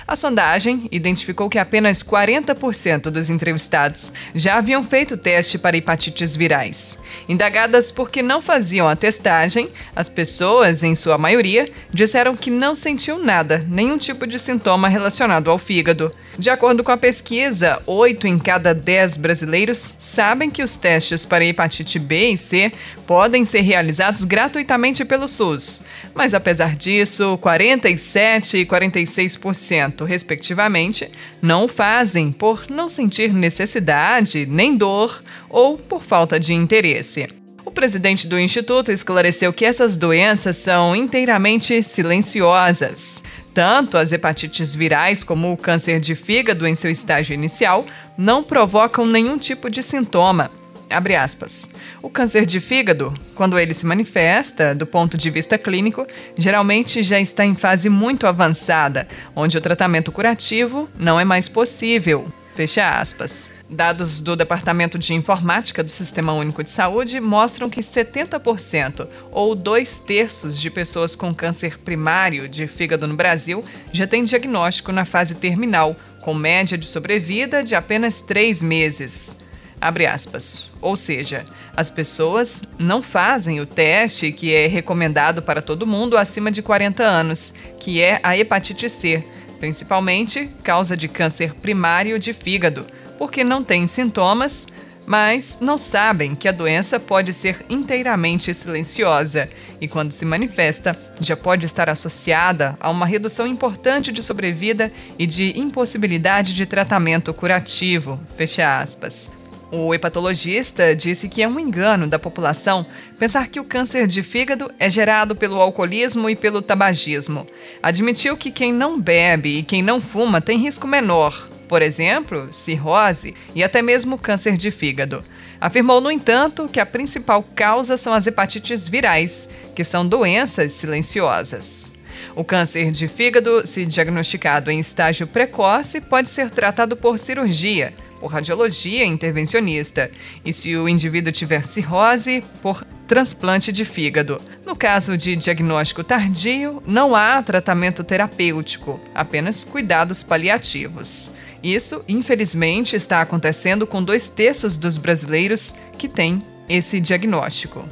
A 0.09 0.17
sondagem 0.17 0.89
identificou 0.91 1.51
que 1.51 1.59
apenas 1.59 2.03
40% 2.03 3.11
dos 3.11 3.29
entrevistados 3.29 4.11
já 4.35 4.57
haviam 4.57 4.83
feito 4.83 5.19
teste 5.19 5.59
para 5.59 5.77
hepatites 5.77 6.35
virais. 6.35 6.99
Indagadas 7.29 7.93
por 7.93 8.11
que 8.11 8.23
não 8.23 8.41
faziam 8.41 8.89
a 8.89 8.97
testagem, 8.97 9.69
as 9.95 10.09
pessoas, 10.09 10.83
em 10.83 10.95
sua 10.95 11.19
maioria, 11.19 11.71
disseram 11.93 12.35
que 12.35 12.51
não 12.51 12.75
sentiam 12.75 13.23
nada, 13.23 13.67
nenhum 13.69 13.99
tipo 13.99 14.27
de 14.27 14.39
sintoma 14.39 14.89
relacionado 14.89 15.51
ao 15.51 15.59
fígado. 15.59 16.11
De 16.39 16.49
acordo 16.49 16.83
com 16.83 16.91
a 16.91 16.97
pesquisa, 16.97 17.83
8 17.85 18.27
em 18.27 18.39
cada 18.39 18.73
10 18.73 19.19
brasileiros 19.19 19.97
sabem 20.01 20.51
que 20.51 20.63
os 20.63 20.79
testes 20.79 21.27
para 21.27 21.45
hepatite 21.45 21.99
B 21.99 22.31
e 22.31 22.39
C 22.39 22.73
podem 23.07 23.45
ser 23.45 23.61
realizados 23.61 24.25
gratuitamente 24.25 25.05
pelo 25.05 25.29
SUS. 25.29 25.85
Mas 26.15 26.33
apesar 26.33 26.77
disso, 26.77 27.37
47 27.43 28.59
e 28.59 28.67
46% 28.67 29.98
respectivamente, 30.05 31.11
não 31.41 31.65
o 31.65 31.69
fazem 31.69 32.33
por 32.33 32.71
não 32.71 32.89
sentir 32.89 33.33
necessidade 33.33 34.47
nem 34.47 34.77
dor 34.77 35.23
ou 35.49 35.79
por 35.79 36.03
falta 36.03 36.39
de 36.39 36.55
interesse. 36.55 37.29
O 37.65 37.71
presidente 37.71 38.27
do 38.27 38.39
Instituto 38.39 38.91
esclareceu 38.91 39.53
que 39.53 39.65
essas 39.65 39.97
doenças 39.97 40.57
são 40.57 40.97
inteiramente 40.97 41.83
silenciosas. 41.83 43.23
Tanto 43.53 43.99
as 43.99 44.11
hepatites 44.11 44.75
virais 44.75 45.23
como 45.23 45.53
o 45.53 45.57
câncer 45.57 46.01
de 46.01 46.15
fígado 46.15 46.67
em 46.67 46.75
seu 46.75 46.91
estágio 46.91 47.35
inicial 47.35 47.85
não 48.17 48.43
provocam 48.43 49.05
nenhum 49.05 49.37
tipo 49.37 49.69
de 49.69 49.83
sintoma. 49.83 50.51
Abre 50.91 51.15
aspas. 51.15 51.69
O 52.01 52.09
câncer 52.09 52.47
de 52.47 52.61
fígado, 52.61 53.13
quando 53.35 53.59
ele 53.59 53.75
se 53.75 53.85
manifesta, 53.85 54.75
do 54.75 54.87
ponto 54.87 55.19
de 55.19 55.29
vista 55.29 55.59
clínico, 55.59 56.07
geralmente 56.37 57.03
já 57.03 57.21
está 57.21 57.45
em 57.45 57.55
fase 57.55 57.89
muito 57.89 58.27
avançada, 58.27 59.07
onde 59.37 59.59
o 59.59 59.61
tratamento 59.61 60.11
curativo 60.11 60.89
não 60.99 61.21
é 61.21 61.25
mais 61.25 61.49
possível. 61.49 62.27
Fecha 62.55 62.99
aspas. 62.99 63.51
Dados 63.71 64.23
do 64.23 64.35
Departamento 64.35 64.99
de 64.99 65.13
Informática 65.13 65.85
do 65.85 65.91
Sistema 65.91 66.33
Único 66.33 66.63
de 66.63 66.71
Saúde 66.71 67.21
mostram 67.21 67.69
que 67.69 67.83
70%, 67.83 69.07
ou 69.31 69.55
dois 69.55 69.99
terços, 69.99 70.59
de 70.59 70.71
pessoas 70.71 71.15
com 71.15 71.35
câncer 71.35 71.79
primário 71.79 72.49
de 72.49 72.67
fígado 72.67 73.07
no 73.07 73.15
Brasil 73.15 73.63
já 73.93 74.07
têm 74.07 74.25
diagnóstico 74.25 74.91
na 74.91 75.05
fase 75.05 75.35
terminal, 75.35 75.95
com 76.23 76.33
média 76.33 76.79
de 76.79 76.87
sobrevida 76.87 77.63
de 77.63 77.75
apenas 77.75 78.23
três 78.23 78.63
meses. 78.63 79.37
Abre 79.81 80.07
aspas. 80.07 80.71
Ou 80.81 80.97
seja, 80.97 81.47
as 81.77 81.91
pessoas 81.91 82.65
não 82.79 83.03
fazem 83.03 83.61
o 83.61 83.67
teste 83.67 84.33
que 84.33 84.53
é 84.53 84.67
recomendado 84.67 85.43
para 85.43 85.63
todo 85.63 85.87
mundo 85.87 86.17
acima 86.17 86.51
de 86.51 86.63
40 86.63 87.03
anos, 87.03 87.55
que 87.79 88.01
é 88.01 88.21
a 88.23 88.37
hepatite 88.37 88.89
C, 88.89 89.25
principalmente 89.61 90.51
causa 90.63 90.97
de 90.97 91.09
câncer 91.09 91.55
primário 91.55 92.19
de 92.19 92.33
fígado, 92.33 92.87
porque 93.17 93.45
não 93.45 93.63
têm 93.63 93.87
sintomas, 93.87 94.67
mas 95.07 95.59
não 95.61 95.79
sabem 95.79 96.35
que 96.35 96.49
a 96.49 96.53
doença 96.53 97.01
pode 97.01 97.33
ser 97.33 97.65
inteiramente 97.71 98.53
silenciosa 98.53 99.49
e, 99.81 99.89
quando 99.89 100.13
se 100.13 100.25
manifesta, 100.25 100.99
já 101.19 101.35
pode 101.35 101.65
estar 101.65 101.89
associada 101.89 102.77
a 102.79 102.91
uma 102.91 103.07
redução 103.07 103.47
importante 103.47 104.13
de 104.13 104.23
sobrevida 104.23 104.93
e 105.19 105.27
de 105.27 105.59
impossibilidade 105.59 106.53
de 106.53 106.67
tratamento 106.67 107.33
curativo. 107.33 108.21
Fecha 108.37 108.81
aspas. 108.81 109.38
O 109.71 109.95
hepatologista 109.95 110.97
disse 110.97 111.29
que 111.29 111.43
é 111.43 111.49
um 111.49 111.61
engano 111.61 112.07
da 112.07 112.19
população 112.19 112.87
pensar 113.19 113.49
que 113.49 113.61
o 113.61 113.65
câncer 113.65 114.07
de 114.07 114.23
fígado 114.23 114.73
é 114.79 114.89
gerado 114.89 115.37
pelo 115.37 115.61
alcoolismo 115.61 116.31
e 116.31 116.35
pelo 116.35 116.63
tabagismo. 116.63 117.47
Admitiu 117.83 118.35
que 118.35 118.51
quem 118.51 118.73
não 118.73 118.99
bebe 118.99 119.59
e 119.59 119.63
quem 119.63 119.83
não 119.83 120.01
fuma 120.01 120.41
tem 120.41 120.57
risco 120.57 120.87
menor, 120.87 121.51
por 121.69 121.83
exemplo, 121.83 122.49
cirrose 122.51 123.35
e 123.55 123.63
até 123.63 123.83
mesmo 123.83 124.17
câncer 124.17 124.57
de 124.57 124.71
fígado. 124.71 125.23
Afirmou, 125.61 126.01
no 126.01 126.11
entanto, 126.11 126.67
que 126.67 126.81
a 126.81 126.87
principal 126.87 127.43
causa 127.55 127.99
são 127.99 128.15
as 128.15 128.27
hepatites 128.27 128.89
virais, 128.89 129.51
que 129.75 129.85
são 129.85 130.07
doenças 130.07 130.73
silenciosas. 130.73 131.93
O 132.35 132.43
câncer 132.43 132.91
de 132.91 133.07
fígado, 133.07 133.67
se 133.67 133.85
diagnosticado 133.85 134.71
em 134.71 134.79
estágio 134.79 135.27
precoce, 135.27 136.01
pode 136.01 136.31
ser 136.31 136.49
tratado 136.49 136.97
por 136.97 137.19
cirurgia 137.19 137.93
por 138.21 138.31
radiologia 138.33 139.05
intervencionista, 139.05 140.11
e 140.45 140.53
se 140.53 140.77
o 140.77 140.89
indivíduo 140.89 141.33
tiver 141.33 141.65
cirrose, 141.65 142.43
por 142.63 142.85
transplante 143.07 143.73
de 143.73 143.85
fígado. 143.85 144.41
No 144.67 144.77
caso 144.77 145.17
de 145.17 145.35
diagnóstico 145.35 146.05
tardio, 146.05 146.83
não 146.87 147.17
há 147.17 147.43
tratamento 147.43 148.05
terapêutico, 148.05 149.01
apenas 149.15 149.65
cuidados 149.65 150.23
paliativos. 150.23 151.33
Isso, 151.63 152.05
infelizmente, 152.07 152.95
está 152.95 153.21
acontecendo 153.21 153.87
com 153.87 154.03
dois 154.03 154.29
terços 154.29 154.77
dos 154.77 154.97
brasileiros 154.97 155.75
que 155.97 156.07
têm 156.07 156.43
esse 156.69 157.01
diagnóstico. 157.01 157.85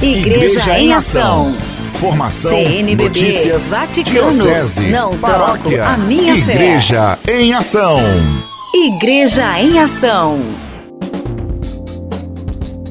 Igreja, 0.00 0.60
Igreja 0.60 0.78
em 0.78 0.92
Ação. 0.92 1.56
Formação, 1.94 2.50
CNBB, 2.50 3.04
notícias, 3.04 3.70
Vaticano, 3.70 4.30
diocese, 4.30 4.88
não 4.88 5.16
paróquia, 5.18 5.78
troco 5.78 5.92
a 5.92 5.96
minha 5.96 6.36
Igreja 6.36 7.16
fé. 7.24 7.40
em 7.40 7.54
Ação. 7.54 7.98
Igreja 8.78 9.58
em 9.58 9.80
Ação. 9.80 10.38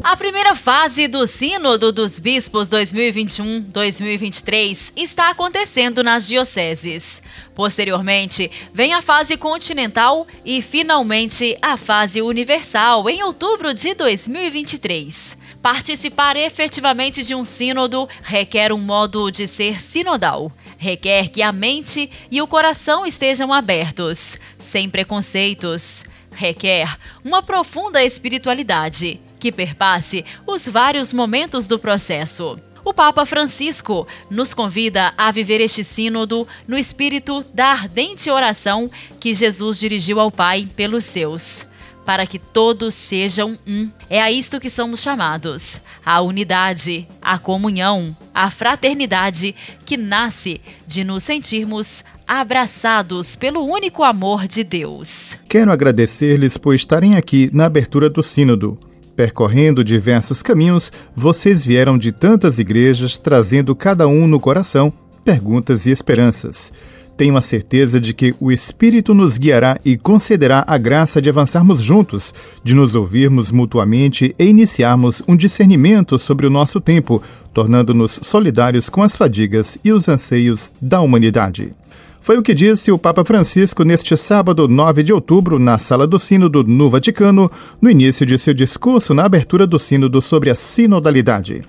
A 0.03 0.17
primeira 0.17 0.55
fase 0.55 1.07
do 1.07 1.27
Sínodo 1.27 1.91
dos 1.91 2.17
Bispos 2.17 2.67
2021-2023 2.69 4.93
está 4.97 5.29
acontecendo 5.29 6.03
nas 6.03 6.27
dioceses. 6.27 7.21
Posteriormente, 7.53 8.49
vem 8.73 8.95
a 8.95 9.01
fase 9.03 9.37
continental 9.37 10.25
e, 10.43 10.59
finalmente, 10.59 11.55
a 11.61 11.77
fase 11.77 12.19
universal 12.19 13.07
em 13.07 13.21
outubro 13.21 13.71
de 13.71 13.93
2023. 13.93 15.37
Participar 15.61 16.35
efetivamente 16.35 17.23
de 17.23 17.35
um 17.35 17.45
sínodo 17.45 18.09
requer 18.23 18.73
um 18.73 18.79
modo 18.79 19.29
de 19.29 19.45
ser 19.45 19.79
sinodal 19.79 20.51
requer 20.77 21.29
que 21.29 21.41
a 21.41 21.51
mente 21.51 22.09
e 22.29 22.41
o 22.41 22.47
coração 22.47 23.05
estejam 23.05 23.53
abertos, 23.53 24.39
sem 24.57 24.89
preconceitos. 24.89 26.05
Requer 26.31 26.97
uma 27.23 27.41
profunda 27.41 28.03
espiritualidade 28.03 29.19
que 29.39 29.51
perpasse 29.51 30.25
os 30.45 30.67
vários 30.67 31.13
momentos 31.13 31.67
do 31.67 31.79
processo. 31.79 32.59
O 32.83 32.93
Papa 32.93 33.25
Francisco 33.25 34.07
nos 34.29 34.53
convida 34.53 35.13
a 35.17 35.31
viver 35.31 35.59
este 35.59 35.83
sínodo 35.83 36.47
no 36.67 36.77
espírito 36.77 37.43
da 37.53 37.67
ardente 37.67 38.29
oração 38.29 38.91
que 39.19 39.33
Jesus 39.33 39.79
dirigiu 39.79 40.19
ao 40.19 40.29
Pai 40.29 40.69
pelos 40.75 41.03
seus 41.03 41.67
para 42.05 42.25
que 42.27 42.37
todos 42.39 42.93
sejam 42.93 43.57
um. 43.67 43.89
É 44.09 44.21
a 44.21 44.31
isto 44.31 44.59
que 44.59 44.69
somos 44.69 45.01
chamados: 45.01 45.81
a 46.05 46.21
unidade, 46.21 47.07
a 47.21 47.39
comunhão, 47.39 48.15
a 48.33 48.51
fraternidade 48.51 49.55
que 49.85 49.97
nasce 49.97 50.61
de 50.85 51.03
nos 51.03 51.23
sentirmos 51.23 52.03
abraçados 52.27 53.35
pelo 53.35 53.65
único 53.65 54.03
amor 54.03 54.47
de 54.47 54.63
Deus. 54.63 55.37
Quero 55.47 55.71
agradecer-lhes 55.71 56.57
por 56.57 56.75
estarem 56.75 57.15
aqui 57.15 57.49
na 57.53 57.65
abertura 57.65 58.09
do 58.09 58.23
Sínodo. 58.23 58.77
Percorrendo 59.15 59.83
diversos 59.83 60.43
caminhos, 60.43 60.91
vocês 61.15 61.65
vieram 61.65 61.97
de 61.97 62.11
tantas 62.11 62.59
igrejas, 62.59 63.17
trazendo 63.17 63.73
cada 63.75 64.07
um 64.07 64.27
no 64.27 64.39
coração 64.39 64.91
perguntas 65.23 65.87
e 65.87 65.89
esperanças. 65.89 66.71
Tenho 67.17 67.37
a 67.37 67.41
certeza 67.41 67.99
de 67.99 68.13
que 68.13 68.35
o 68.41 68.51
Espírito 68.51 69.13
nos 69.13 69.37
guiará 69.37 69.79
e 69.85 69.95
concederá 69.95 70.65
a 70.67 70.77
graça 70.77 71.21
de 71.21 71.29
avançarmos 71.29 71.81
juntos, 71.81 72.33
de 72.61 72.75
nos 72.75 72.93
ouvirmos 72.93 73.51
mutuamente 73.51 74.35
e 74.37 74.45
iniciarmos 74.45 75.23
um 75.25 75.35
discernimento 75.35 76.19
sobre 76.19 76.45
o 76.45 76.49
nosso 76.49 76.81
tempo, 76.81 77.21
tornando-nos 77.53 78.19
solidários 78.21 78.89
com 78.89 79.01
as 79.01 79.15
fadigas 79.15 79.77
e 79.81 79.93
os 79.93 80.09
anseios 80.09 80.73
da 80.81 80.99
humanidade. 80.99 81.73
Foi 82.19 82.37
o 82.37 82.43
que 82.43 82.55
disse 82.55 82.91
o 82.91 82.97
Papa 82.97 83.23
Francisco 83.23 83.83
neste 83.83 84.17
sábado, 84.17 84.67
9 84.67 85.03
de 85.03 85.13
outubro, 85.13 85.59
na 85.59 85.77
Sala 85.77 86.07
do 86.07 86.17
Sínodo 86.17 86.63
no 86.63 86.89
Vaticano, 86.89 87.49
no 87.79 87.89
início 87.89 88.25
de 88.25 88.37
seu 88.39 88.53
discurso 88.53 89.13
na 89.13 89.25
abertura 89.25 89.65
do 89.67 89.77
Sínodo 89.77 90.21
sobre 90.21 90.49
a 90.49 90.55
sinodalidade. 90.55 91.63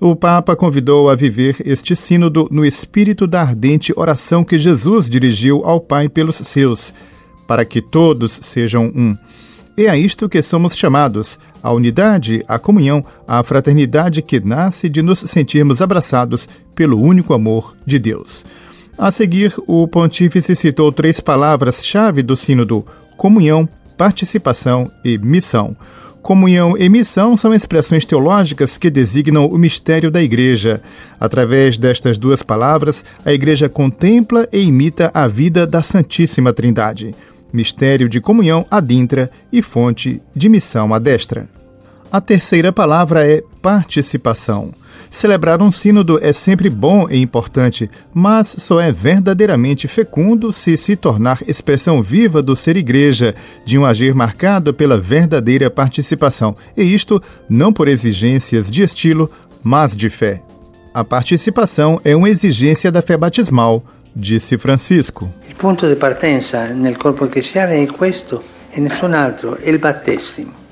O 0.00 0.14
Papa 0.14 0.54
convidou 0.54 1.10
a 1.10 1.16
viver 1.16 1.56
este 1.64 1.96
sínodo 1.96 2.46
no 2.52 2.64
espírito 2.64 3.26
da 3.26 3.40
ardente 3.40 3.92
oração 3.96 4.44
que 4.44 4.56
Jesus 4.56 5.10
dirigiu 5.10 5.62
ao 5.64 5.80
Pai 5.80 6.08
pelos 6.08 6.36
seus, 6.36 6.94
para 7.48 7.64
que 7.64 7.82
todos 7.82 8.30
sejam 8.30 8.92
um. 8.94 9.16
É 9.76 9.88
a 9.88 9.96
isto 9.96 10.28
que 10.28 10.40
somos 10.40 10.76
chamados: 10.76 11.36
a 11.60 11.72
unidade, 11.72 12.44
a 12.46 12.60
comunhão, 12.60 13.04
a 13.26 13.42
fraternidade 13.42 14.22
que 14.22 14.38
nasce 14.38 14.88
de 14.88 15.02
nos 15.02 15.18
sentirmos 15.18 15.82
abraçados 15.82 16.48
pelo 16.76 17.00
único 17.00 17.34
amor 17.34 17.74
de 17.84 17.98
Deus. 17.98 18.46
A 18.96 19.10
seguir, 19.10 19.52
o 19.66 19.88
pontífice 19.88 20.54
citou 20.54 20.92
três 20.92 21.18
palavras-chave 21.18 22.22
do 22.22 22.36
sínodo: 22.36 22.86
comunhão, 23.16 23.68
participação 23.96 24.92
e 25.04 25.18
missão 25.18 25.76
Comunhão 26.28 26.76
e 26.76 26.90
missão 26.90 27.38
são 27.38 27.54
expressões 27.54 28.04
teológicas 28.04 28.76
que 28.76 28.90
designam 28.90 29.46
o 29.46 29.56
mistério 29.56 30.10
da 30.10 30.22
Igreja. 30.22 30.82
Através 31.18 31.78
destas 31.78 32.18
duas 32.18 32.42
palavras, 32.42 33.02
a 33.24 33.32
Igreja 33.32 33.66
contempla 33.66 34.46
e 34.52 34.60
imita 34.60 35.10
a 35.14 35.26
vida 35.26 35.66
da 35.66 35.82
Santíssima 35.82 36.52
Trindade. 36.52 37.14
Mistério 37.50 38.10
de 38.10 38.20
comunhão 38.20 38.66
adintra 38.70 39.30
e 39.50 39.62
fonte 39.62 40.20
de 40.36 40.50
missão 40.50 40.92
adestra. 40.92 41.48
A 42.12 42.20
terceira 42.20 42.70
palavra 42.74 43.26
é 43.26 43.42
participação. 43.62 44.74
Celebrar 45.10 45.62
um 45.62 45.72
sínodo 45.72 46.18
é 46.22 46.32
sempre 46.32 46.68
bom 46.68 47.08
e 47.10 47.20
importante, 47.20 47.88
mas 48.12 48.48
só 48.48 48.80
é 48.80 48.92
verdadeiramente 48.92 49.88
fecundo 49.88 50.52
se 50.52 50.76
se 50.76 50.96
tornar 50.96 51.42
expressão 51.46 52.02
viva 52.02 52.42
do 52.42 52.54
ser 52.54 52.76
igreja, 52.76 53.34
de 53.64 53.78
um 53.78 53.86
agir 53.86 54.14
marcado 54.14 54.74
pela 54.74 54.98
verdadeira 54.98 55.70
participação, 55.70 56.54
e 56.76 56.82
isto 56.82 57.22
não 57.48 57.72
por 57.72 57.88
exigências 57.88 58.70
de 58.70 58.82
estilo, 58.82 59.30
mas 59.62 59.96
de 59.96 60.10
fé. 60.10 60.42
A 60.92 61.04
participação 61.04 62.00
é 62.04 62.14
uma 62.14 62.28
exigência 62.28 62.92
da 62.92 63.00
fé 63.00 63.16
batismal, 63.16 63.84
disse 64.14 64.58
Francisco. 64.58 65.32
O 65.50 65.54
ponto 65.54 65.88
de 65.88 65.96
partenza 65.96 66.68
nel 66.68 66.96
corpo 66.96 67.24
ecclesiale 67.24 67.82
è 67.82 67.86
questo 67.86 68.42
e 68.70 68.80
nessun 68.80 69.14
altro, 69.14 69.56
è 69.56 69.68
il 69.70 69.78
battesimo. 69.78 70.67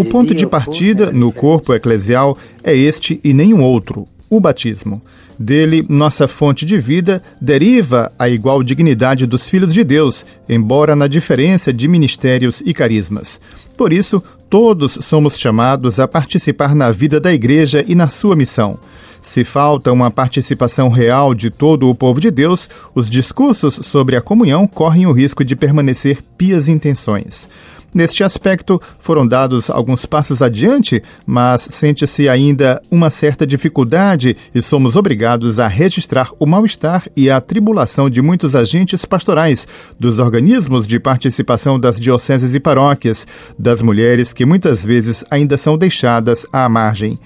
O 0.00 0.04
ponto 0.04 0.34
de 0.34 0.46
partida 0.46 1.12
no 1.12 1.32
corpo 1.32 1.74
eclesial 1.74 2.38
é 2.62 2.74
este 2.74 3.20
e 3.22 3.34
nenhum 3.34 3.62
outro, 3.62 4.08
o 4.30 4.40
batismo. 4.40 5.02
Dele, 5.38 5.84
nossa 5.88 6.28
fonte 6.28 6.64
de 6.64 6.78
vida 6.78 7.22
deriva 7.40 8.12
a 8.18 8.28
igual 8.28 8.62
dignidade 8.62 9.26
dos 9.26 9.48
filhos 9.48 9.74
de 9.74 9.82
Deus, 9.82 10.24
embora 10.48 10.94
na 10.94 11.08
diferença 11.08 11.72
de 11.72 11.88
ministérios 11.88 12.62
e 12.64 12.72
carismas. 12.72 13.40
Por 13.76 13.92
isso, 13.92 14.22
todos 14.54 15.00
somos 15.00 15.36
chamados 15.36 15.98
a 15.98 16.06
participar 16.06 16.76
na 16.76 16.92
vida 16.92 17.18
da 17.18 17.34
igreja 17.34 17.84
e 17.88 17.92
na 17.92 18.08
sua 18.08 18.36
missão. 18.36 18.78
Se 19.20 19.42
falta 19.42 19.90
uma 19.90 20.12
participação 20.12 20.90
real 20.90 21.34
de 21.34 21.50
todo 21.50 21.90
o 21.90 21.94
povo 21.94 22.20
de 22.20 22.30
Deus, 22.30 22.70
os 22.94 23.10
discursos 23.10 23.74
sobre 23.74 24.14
a 24.14 24.22
comunhão 24.22 24.64
correm 24.68 25.06
o 25.06 25.12
risco 25.12 25.44
de 25.44 25.56
permanecer 25.56 26.22
pias 26.38 26.68
intenções. 26.68 27.48
Neste 27.94 28.24
aspecto, 28.24 28.82
foram 28.98 29.24
dados 29.24 29.70
alguns 29.70 30.04
passos 30.04 30.42
adiante, 30.42 31.00
mas 31.24 31.62
sente-se 31.62 32.28
ainda 32.28 32.82
uma 32.90 33.08
certa 33.08 33.46
dificuldade 33.46 34.36
e 34.52 34.60
somos 34.60 34.96
obrigados 34.96 35.60
a 35.60 35.68
registrar 35.68 36.32
o 36.40 36.44
mal-estar 36.44 37.04
e 37.16 37.30
a 37.30 37.40
tribulação 37.40 38.10
de 38.10 38.20
muitos 38.20 38.56
agentes 38.56 39.04
pastorais, 39.04 39.68
dos 39.96 40.18
organismos 40.18 40.88
de 40.88 40.98
participação 40.98 41.78
das 41.78 42.00
dioceses 42.00 42.52
e 42.52 42.58
paróquias, 42.58 43.28
das 43.56 43.80
mulheres 43.80 44.32
que 44.32 44.44
muitas 44.44 44.84
vezes 44.84 45.24
ainda 45.30 45.56
são 45.56 45.78
deixadas 45.78 46.44
à 46.52 46.68
margem 46.68 47.16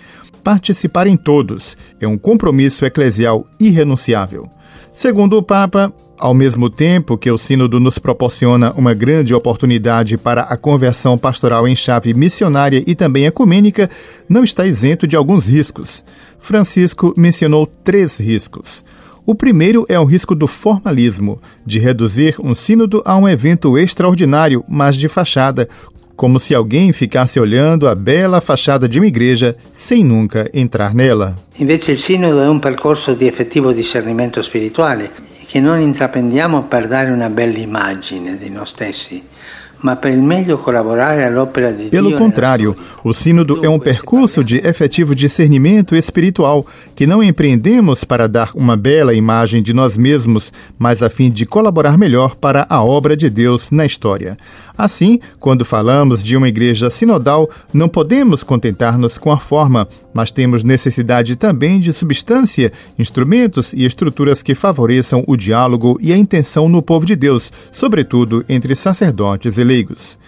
participar 0.44 1.07
em 1.07 1.16
todos. 1.16 1.76
É 2.00 2.07
um 2.07 2.16
compromisso 2.16 2.85
eclesial 2.85 3.46
irrenunciável. 3.59 4.50
Segundo 4.92 5.37
o 5.37 5.42
Papa, 5.42 5.92
ao 6.18 6.35
mesmo 6.35 6.68
tempo 6.68 7.16
que 7.16 7.31
o 7.31 7.38
Sínodo 7.38 7.78
nos 7.78 7.98
proporciona 7.98 8.72
uma 8.72 8.92
grande 8.92 9.35
oportunidade 9.35 10.18
para 10.18 10.42
a 10.42 10.57
conversão 10.57 11.16
pastoral 11.16 11.66
em 11.66 11.76
chave 11.76 12.12
missionária 12.12 12.83
e 12.87 12.94
também 12.94 13.26
ecumênica, 13.26 13.88
não 14.28 14.44
está 14.44 14.66
isento 14.66 15.07
de 15.07 15.16
alguns 15.16 15.46
riscos. 15.46 16.04
Francisco 16.38 17.14
mencionou 17.16 17.66
três 17.66 18.18
riscos. 18.18 18.85
O 19.24 19.35
primeiro 19.35 19.85
é 19.88 19.98
o 20.00 20.04
risco 20.04 20.35
do 20.35 20.46
formalismo, 20.46 21.40
de 21.64 21.78
reduzir 21.78 22.37
um 22.42 22.54
sínodo 22.54 23.02
a 23.04 23.16
um 23.16 23.28
evento 23.28 23.76
extraordinário, 23.76 24.64
mas 24.66 24.96
de 24.96 25.07
fachada, 25.07 25.68
como 26.16 26.40
se 26.40 26.54
alguém 26.54 26.92
ficasse 26.92 27.38
olhando 27.38 27.87
a 27.87 27.94
bela 27.94 28.40
fachada 28.40 28.88
de 28.88 28.98
uma 28.98 29.07
igreja 29.07 29.54
sem 29.72 30.02
nunca 30.02 30.50
entrar 30.52 30.94
nela. 30.94 31.37
Invece 31.59 31.92
il 31.92 31.98
sinodo 31.98 32.42
è 32.42 32.48
un 32.48 32.59
percorso 32.59 33.14
di 33.14 33.26
effettivo 33.26 33.72
discernimento 33.72 34.42
spirituale 34.42 35.11
che 35.49 35.61
non 35.61 35.81
intraprendiamo 35.81 36.65
per 36.65 36.87
dare 36.87 37.11
una 37.11 37.31
bella 37.31 37.57
immagine 37.57 38.37
di 38.37 38.51
noi 38.51 38.67
stessi, 38.67 39.25
pelo 41.91 42.17
contrário, 42.17 42.75
o 43.05 43.15
Sínodo 43.15 43.65
é 43.65 43.69
um 43.69 43.79
percurso 43.79 44.43
de 44.43 44.57
efetivo 44.57 45.15
discernimento 45.15 45.95
espiritual 45.95 46.67
que 46.97 47.07
não 47.07 47.23
empreendemos 47.23 48.03
para 48.03 48.27
dar 48.27 48.51
uma 48.57 48.77
bela 48.77 49.15
imagem 49.15 49.63
de 49.63 49.73
nós 49.73 49.97
mesmos, 49.97 50.53
mas 50.77 51.01
a 51.01 51.09
fim 51.09 51.31
de 51.31 51.47
colaborar 51.47 51.97
melhor 51.97 52.35
para 52.35 52.67
a 52.69 52.83
obra 52.83 53.17
de 53.17 53.31
Deus 53.31 53.71
na 53.71 53.87
história. 53.87 54.37
Assim, 54.77 55.21
quando 55.39 55.65
falamos 55.65 56.25
de 56.25 56.37
uma 56.37 56.49
igreja 56.49 56.91
sinodal, 56.91 57.49
não 57.73 57.89
podemos 57.89 58.43
contentar-nos 58.43 59.17
com 59.17 59.31
a 59.31 59.39
forma, 59.39 59.87
mas 60.18 60.33
temos 60.33 60.64
necessidade 60.64 61.37
também 61.37 61.78
de 61.78 61.92
substância, 61.92 62.72
instrumentos 62.98 63.72
e 63.72 63.85
estruturas 63.85 64.42
que 64.42 64.52
favoreçam 64.52 65.22
o 65.28 65.37
diálogo 65.37 65.96
e 66.00 66.12
a 66.12 66.16
intenção 66.16 66.68
no 66.68 66.83
povo 66.83 67.07
de 67.07 67.14
Deus, 67.14 67.52
sobretudo 67.70 68.44
entre 68.48 68.74
sacerdotes 68.74 69.59
e 69.59 69.62
leigos. 69.62 70.18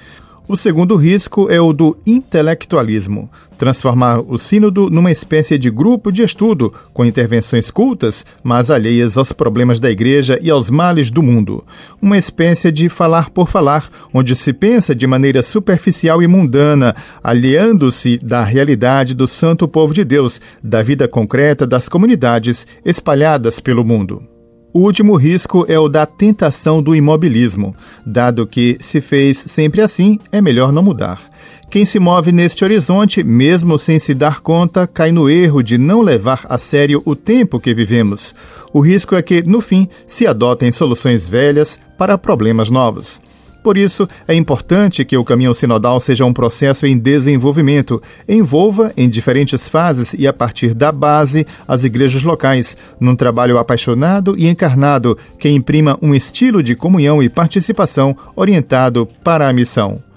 O 0.50 0.56
segundo 0.56 0.96
risco 0.96 1.48
é 1.48 1.60
o 1.60 1.72
do 1.72 1.96
intelectualismo, 2.04 3.30
transformar 3.56 4.18
o 4.18 4.36
Sínodo 4.36 4.90
numa 4.90 5.12
espécie 5.12 5.56
de 5.56 5.70
grupo 5.70 6.10
de 6.10 6.24
estudo, 6.24 6.74
com 6.92 7.04
intervenções 7.04 7.70
cultas, 7.70 8.26
mas 8.42 8.68
alheias 8.68 9.16
aos 9.16 9.30
problemas 9.30 9.78
da 9.78 9.88
Igreja 9.88 10.40
e 10.42 10.50
aos 10.50 10.68
males 10.68 11.08
do 11.08 11.22
mundo. 11.22 11.64
Uma 12.02 12.18
espécie 12.18 12.72
de 12.72 12.88
falar 12.88 13.30
por 13.30 13.48
falar, 13.48 13.88
onde 14.12 14.34
se 14.34 14.52
pensa 14.52 14.92
de 14.92 15.06
maneira 15.06 15.40
superficial 15.40 16.20
e 16.20 16.26
mundana, 16.26 16.96
aliando-se 17.22 18.18
da 18.18 18.42
realidade 18.42 19.14
do 19.14 19.28
santo 19.28 19.68
povo 19.68 19.94
de 19.94 20.02
Deus, 20.02 20.40
da 20.60 20.82
vida 20.82 21.06
concreta 21.06 21.64
das 21.64 21.88
comunidades 21.88 22.66
espalhadas 22.84 23.60
pelo 23.60 23.84
mundo. 23.84 24.29
O 24.72 24.80
último 24.80 25.16
risco 25.16 25.64
é 25.68 25.76
o 25.76 25.88
da 25.88 26.06
tentação 26.06 26.80
do 26.80 26.94
imobilismo, 26.94 27.74
dado 28.06 28.46
que, 28.46 28.76
se 28.80 29.00
fez 29.00 29.36
sempre 29.36 29.80
assim, 29.80 30.20
é 30.30 30.40
melhor 30.40 30.70
não 30.70 30.80
mudar. 30.80 31.20
Quem 31.68 31.84
se 31.84 31.98
move 31.98 32.30
neste 32.30 32.62
horizonte, 32.62 33.24
mesmo 33.24 33.76
sem 33.80 33.98
se 33.98 34.14
dar 34.14 34.40
conta, 34.40 34.86
cai 34.86 35.10
no 35.10 35.28
erro 35.28 35.60
de 35.60 35.76
não 35.76 36.02
levar 36.02 36.46
a 36.48 36.56
sério 36.56 37.02
o 37.04 37.16
tempo 37.16 37.58
que 37.58 37.74
vivemos. 37.74 38.32
O 38.72 38.80
risco 38.80 39.16
é 39.16 39.22
que, 39.22 39.42
no 39.42 39.60
fim, 39.60 39.88
se 40.06 40.24
adotem 40.24 40.70
soluções 40.70 41.28
velhas 41.28 41.76
para 41.98 42.16
problemas 42.16 42.70
novos. 42.70 43.20
Por 43.62 43.76
isso, 43.76 44.08
é 44.26 44.34
importante 44.34 45.04
que 45.04 45.16
o 45.16 45.24
caminho 45.24 45.54
sinodal 45.54 46.00
seja 46.00 46.24
um 46.24 46.32
processo 46.32 46.86
em 46.86 46.96
desenvolvimento, 46.96 48.02
envolva 48.28 48.92
em 48.96 49.08
diferentes 49.08 49.68
fases 49.68 50.14
e 50.14 50.26
a 50.26 50.32
partir 50.32 50.74
da 50.74 50.90
base 50.90 51.46
as 51.68 51.84
igrejas 51.84 52.22
locais, 52.22 52.76
num 52.98 53.14
trabalho 53.14 53.58
apaixonado 53.58 54.34
e 54.38 54.48
encarnado 54.48 55.16
que 55.38 55.48
imprima 55.50 55.98
um 56.00 56.14
estilo 56.14 56.62
de 56.62 56.74
comunhão 56.74 57.22
e 57.22 57.28
participação 57.28 58.16
orientado 58.34 59.06
para 59.22 59.48
a 59.48 59.52
missão. 59.52 60.09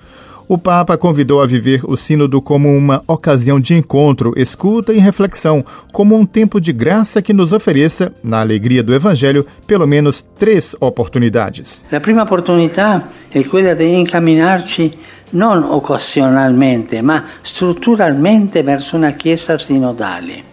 O 0.48 0.58
Papa 0.58 0.98
convidou 0.98 1.42
a 1.42 1.48
viver 1.48 1.82
o 1.86 1.96
Sínodo 1.96 2.42
como 2.42 2.70
uma 2.70 3.02
ocasião 3.08 3.60
de 3.60 3.74
encontro, 3.74 4.34
escuta 4.36 4.94
e 4.94 5.00
reflexão, 5.00 5.64
como 5.92 6.16
um 6.18 6.26
tempo 6.26 6.60
de 6.60 6.74
graça 6.74 7.22
que 7.22 7.34
nos 7.34 7.54
ofereça, 7.54 8.14
na 8.24 8.42
alegria 8.42 8.84
do 8.84 8.94
Evangelho, 8.94 9.46
pelo 9.66 9.88
menos 9.88 10.22
três 10.22 10.76
oportunidades. 10.82 11.86
A 11.92 12.00
primeira 12.00 12.26
oportunidade 12.26 13.06
é 13.34 13.40
aquela 13.40 13.74
de 13.74 13.86
encaminhar-te 13.86 14.98
não 15.32 15.72
ocasionalmente, 15.76 17.02
mas 17.02 17.24
estruturalmente 17.44 18.62
verso 18.62 18.98
uma 18.98 19.14
chiesa 19.18 19.58
sinodale. 19.58 20.53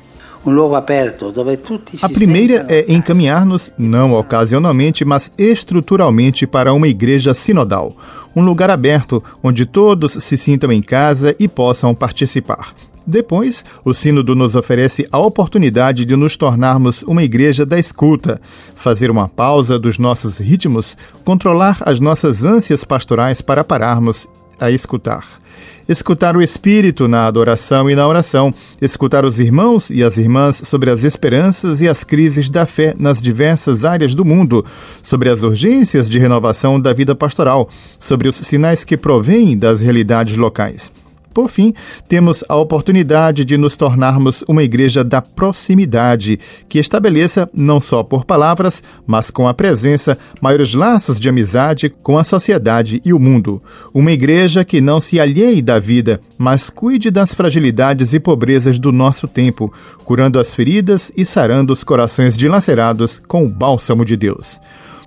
A 2.03 2.09
primeira 2.09 2.67
é 2.69 2.91
encaminhar-nos, 2.91 3.73
não 3.77 4.15
ocasionalmente, 4.15 5.05
mas 5.05 5.31
estruturalmente, 5.37 6.47
para 6.47 6.73
uma 6.73 6.89
igreja 6.89 7.35
sinodal, 7.35 7.95
um 8.35 8.43
lugar 8.43 8.71
aberto 8.71 9.23
onde 9.43 9.67
todos 9.67 10.13
se 10.13 10.39
sintam 10.39 10.73
em 10.73 10.81
casa 10.81 11.37
e 11.39 11.47
possam 11.47 11.95
participar. 11.95 12.75
Depois, 13.07 13.65
o 13.85 13.93
Sínodo 13.93 14.35
nos 14.35 14.55
oferece 14.55 15.07
a 15.11 15.19
oportunidade 15.19 16.05
de 16.05 16.15
nos 16.15 16.37
tornarmos 16.37 17.03
uma 17.03 17.23
igreja 17.23 17.67
da 17.67 17.79
escuta, 17.79 18.41
fazer 18.75 19.11
uma 19.11 19.29
pausa 19.29 19.79
dos 19.79 19.99
nossos 19.99 20.39
ritmos, 20.39 20.97
controlar 21.25 21.79
as 21.85 21.99
nossas 21.99 22.45
ânsias 22.45 22.85
pastorais 22.85 23.41
para 23.41 23.65
pararmos 23.65 24.29
a 24.61 24.71
escutar 24.71 25.41
escutar 25.91 26.37
o 26.37 26.43
Espírito 26.43 27.09
na 27.09 27.27
adoração 27.27 27.91
e 27.91 27.97
na 27.97 28.07
oração, 28.07 28.55
escutar 28.81 29.25
os 29.25 29.41
irmãos 29.41 29.91
e 29.91 30.05
as 30.05 30.17
irmãs 30.17 30.63
sobre 30.65 30.89
as 30.89 31.03
esperanças 31.03 31.81
e 31.81 31.89
as 31.89 32.05
crises 32.05 32.49
da 32.49 32.65
fé 32.65 32.95
nas 32.97 33.21
diversas 33.21 33.85
áreas 33.85 34.15
do 34.15 34.25
mundo, 34.25 34.65
sobre 35.03 35.29
as 35.29 35.43
urgências 35.43 36.09
de 36.09 36.19
renovação 36.19 36.81
da 36.81 36.93
vida 36.93 37.15
pastoral, 37.15 37.69
sobre 37.99 38.29
os 38.29 38.37
sinais 38.37 38.85
que 38.85 38.97
provêm 38.97 39.59
das 39.59 39.81
realidades 39.81 40.37
locais. 40.37 40.93
Por 41.33 41.49
fim, 41.49 41.73
temos 42.09 42.43
a 42.49 42.57
oportunidade 42.57 43.45
de 43.45 43.57
nos 43.57 43.77
tornarmos 43.77 44.43
uma 44.49 44.65
igreja 44.65 45.05
da 45.05 45.23
proximidade, 45.23 46.39
que 46.69 46.79
estabeleça, 46.79 47.49
não 47.55 47.81
só 47.81 48.03
por 48.03 48.25
palavras, 48.25 48.83
mas 49.07 49.31
com 49.31 49.47
a 49.47 49.55
presença, 49.55 50.19
maiores 50.41 50.75
laços 50.75 51.21
de 51.21 51.29
amizade 51.29 51.89
com 51.89 52.19
a 52.19 52.25
sociedade 52.25 53.01
e 53.05 53.13
o 53.13 53.19
mundo. 53.19 53.63
Uma 53.95 54.11
igreja 54.11 54.65
que 54.65 54.81
não 54.81 55.01
se 55.01 55.21
alheie 55.21 55.63
da 55.63 55.79
vida, 55.79 56.21
mas 56.37 56.69
cuide 56.69 57.11
das 57.11 57.33
fragilidades 57.33 58.13
e 58.13 58.19
pobrezas 58.19 58.79
do 58.79 58.91
nosso 58.91 59.29
tempo, 59.29 59.73
curando 60.03 60.39
as 60.39 60.53
feridas 60.53 61.13
e 61.17 61.25
sarando 61.25 61.73
os 61.73 61.85
corações 61.85 62.37
dilacerados 62.37 63.23
com 63.29 63.45
o 63.45 63.49
bálsamo 63.49 64.05
de 64.05 64.17
Deus. 64.17 64.61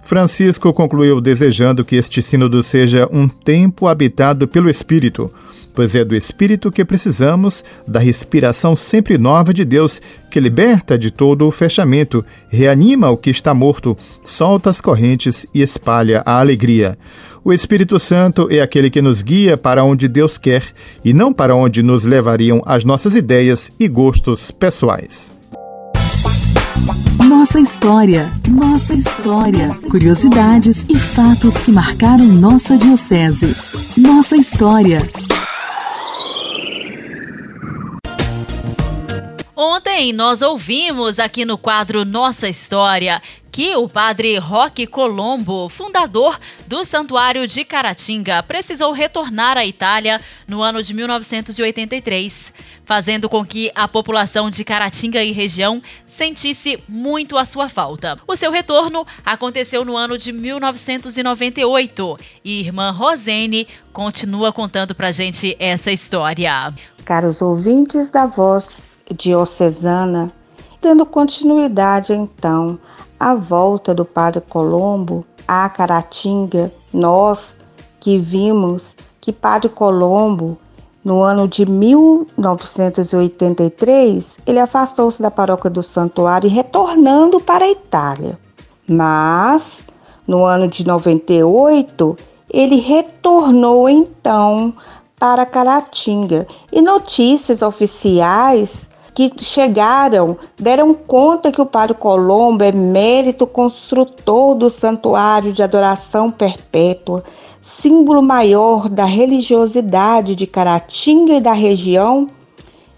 Francisco 0.03 0.73
concluiu 0.73 1.21
desejando 1.21 1.85
que 1.85 1.95
este 1.95 2.21
sínodo 2.21 2.61
seja 2.61 3.07
um 3.11 3.27
tempo 3.27 3.87
habitado 3.87 4.47
pelo 4.47 4.69
Espírito, 4.69 5.31
pois 5.73 5.95
é 5.95 6.03
do 6.03 6.13
Espírito 6.13 6.71
que 6.71 6.83
precisamos, 6.83 7.63
da 7.87 7.99
respiração 7.99 8.75
sempre 8.75 9.17
nova 9.17 9.53
de 9.53 9.63
Deus, 9.63 10.01
que 10.29 10.41
liberta 10.41 10.97
de 10.97 11.09
todo 11.09 11.47
o 11.47 11.51
fechamento, 11.51 12.23
reanima 12.49 13.09
o 13.09 13.17
que 13.17 13.29
está 13.29 13.53
morto, 13.53 13.97
solta 14.23 14.69
as 14.69 14.81
correntes 14.81 15.47
e 15.53 15.61
espalha 15.61 16.21
a 16.25 16.39
alegria. 16.39 16.97
O 17.43 17.53
Espírito 17.53 17.97
Santo 17.97 18.47
é 18.51 18.61
aquele 18.61 18.89
que 18.89 19.01
nos 19.01 19.21
guia 19.21 19.57
para 19.57 19.83
onde 19.83 20.07
Deus 20.07 20.37
quer 20.37 20.63
e 21.03 21.13
não 21.13 21.33
para 21.33 21.55
onde 21.55 21.81
nos 21.81 22.03
levariam 22.03 22.61
as 22.65 22.83
nossas 22.83 23.15
ideias 23.15 23.71
e 23.79 23.87
gostos 23.87 24.51
pessoais. 24.51 25.33
Nossa 27.35 27.59
história, 27.59 28.31
nossa 28.47 28.93
história. 28.93 29.69
Curiosidades 29.89 30.85
e 30.87 30.95
fatos 30.95 31.57
que 31.57 31.71
marcaram 31.71 32.25
nossa 32.25 32.77
diocese. 32.77 33.47
Nossa 33.97 34.37
história. 34.37 34.99
Ontem 39.55 40.13
nós 40.13 40.43
ouvimos 40.43 41.17
aqui 41.17 41.43
no 41.43 41.57
quadro 41.57 42.05
Nossa 42.05 42.47
História 42.47 43.19
que 43.53 43.75
o 43.75 43.87
padre 43.87 44.35
Roque 44.39 44.87
Colombo, 44.87 45.69
fundador 45.69 46.35
do 46.65 46.83
Santuário 46.83 47.47
de 47.47 47.63
Caratinga, 47.63 48.41
precisou 48.41 48.91
retornar 48.91 49.59
à 49.59 49.65
Itália 49.65 50.19
no 50.47 50.63
ano 50.63 50.81
de 50.81 50.91
1983, 50.91 52.51
fazendo 52.83 53.29
com 53.29 53.45
que 53.45 53.71
a 53.75 53.87
população 53.87 54.49
de 54.49 54.65
Caratinga 54.65 55.23
e 55.23 55.31
região 55.31 55.83
sentisse 56.03 56.83
muito 56.89 57.37
a 57.37 57.45
sua 57.45 57.69
falta. 57.69 58.19
O 58.27 58.35
seu 58.35 58.49
retorno 58.49 59.05
aconteceu 59.23 59.85
no 59.85 59.95
ano 59.95 60.17
de 60.17 60.33
1998 60.33 62.17
e 62.43 62.59
irmã 62.59 62.89
Rosene 62.89 63.67
continua 63.93 64.51
contando 64.51 64.95
pra 64.95 65.11
gente 65.11 65.55
essa 65.59 65.91
história. 65.91 66.73
Caros 67.05 67.39
ouvintes 67.39 68.09
da 68.09 68.25
voz 68.25 68.83
diocesana, 69.15 70.31
dando 70.83 71.05
continuidade 71.05 72.11
então 72.11 72.77
à 73.17 73.33
volta 73.33 73.93
do 73.93 74.03
Padre 74.03 74.41
Colombo 74.41 75.25
à 75.47 75.69
Caratinga, 75.69 76.69
nós 76.93 77.55
que 78.01 78.17
vimos 78.17 78.93
que 79.21 79.31
Padre 79.31 79.69
Colombo, 79.69 80.57
no 81.05 81.21
ano 81.21 81.47
de 81.47 81.65
1983, 81.65 84.39
ele 84.45 84.59
afastou-se 84.59 85.21
da 85.21 85.31
paróquia 85.31 85.69
do 85.69 85.81
Santuário, 85.81 86.49
retornando 86.49 87.39
para 87.39 87.63
a 87.63 87.71
Itália. 87.71 88.37
Mas, 88.85 89.85
no 90.27 90.43
ano 90.43 90.67
de 90.67 90.85
98, 90.85 92.17
ele 92.49 92.81
retornou 92.81 93.87
então 93.87 94.73
para 95.17 95.45
Caratinga. 95.45 96.45
E 96.71 96.81
notícias 96.81 97.61
oficiais 97.61 98.89
que 99.13 99.31
chegaram 99.39 100.37
deram 100.57 100.93
conta 100.93 101.51
que 101.51 101.61
o 101.61 101.65
Padre 101.65 101.95
Colombo 101.95 102.63
é 102.63 102.71
mérito 102.71 103.45
construtor 103.45 104.55
do 104.55 104.69
Santuário 104.69 105.53
de 105.53 105.61
Adoração 105.61 106.31
Perpétua, 106.31 107.23
símbolo 107.61 108.21
maior 108.21 108.89
da 108.89 109.05
religiosidade 109.05 110.35
de 110.35 110.47
Caratinga 110.47 111.33
e 111.35 111.41
da 111.41 111.53
região, 111.53 112.27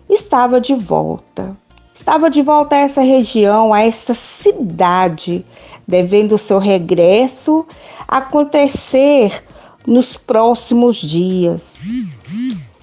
estava 0.10 0.62
de 0.62 0.74
volta. 0.74 1.56
Estava 1.94 2.30
de 2.30 2.42
volta 2.42 2.76
a 2.76 2.80
essa 2.80 3.02
região, 3.02 3.74
a 3.74 3.82
esta 3.82 4.14
cidade, 4.14 5.46
devendo 5.88 6.38
seu 6.38 6.60
regresso 6.60 7.66
acontecer 8.08 9.44
nos 9.88 10.18
próximos 10.18 10.98
dias. 10.98 11.80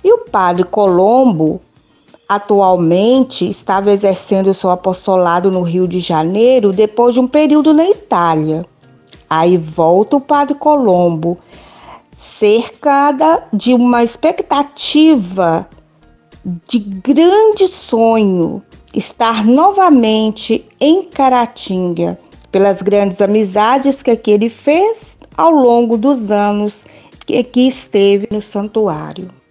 E 0.04 0.12
o 0.12 0.24
padre 0.24 0.64
Colombo 0.64 1.60
atualmente 2.34 3.46
estava 3.46 3.92
exercendo 3.92 4.54
seu 4.54 4.70
apostolado 4.70 5.50
no 5.50 5.60
Rio 5.60 5.86
de 5.86 6.00
Janeiro 6.00 6.72
depois 6.72 7.12
de 7.12 7.20
um 7.20 7.28
período 7.28 7.74
na 7.74 7.86
Itália. 7.86 8.64
Aí 9.28 9.58
volta 9.58 10.16
o 10.16 10.20
Padre 10.20 10.54
Colombo, 10.54 11.38
cercada 12.16 13.44
de 13.52 13.74
uma 13.74 14.02
expectativa 14.02 15.68
de 16.66 16.78
grande 16.78 17.68
sonho, 17.68 18.62
estar 18.94 19.44
novamente 19.44 20.66
em 20.80 21.02
Caratinga, 21.02 22.18
pelas 22.50 22.80
grandes 22.80 23.20
amizades 23.20 24.02
que 24.02 24.10
aqui 24.10 24.30
ele 24.30 24.48
fez 24.48 25.18
ao 25.36 25.50
longo 25.50 25.98
dos 25.98 26.30
anos 26.30 26.86
que, 27.26 27.68
esteve 27.68 28.26
no 28.30 28.40
santuário. 28.40 29.41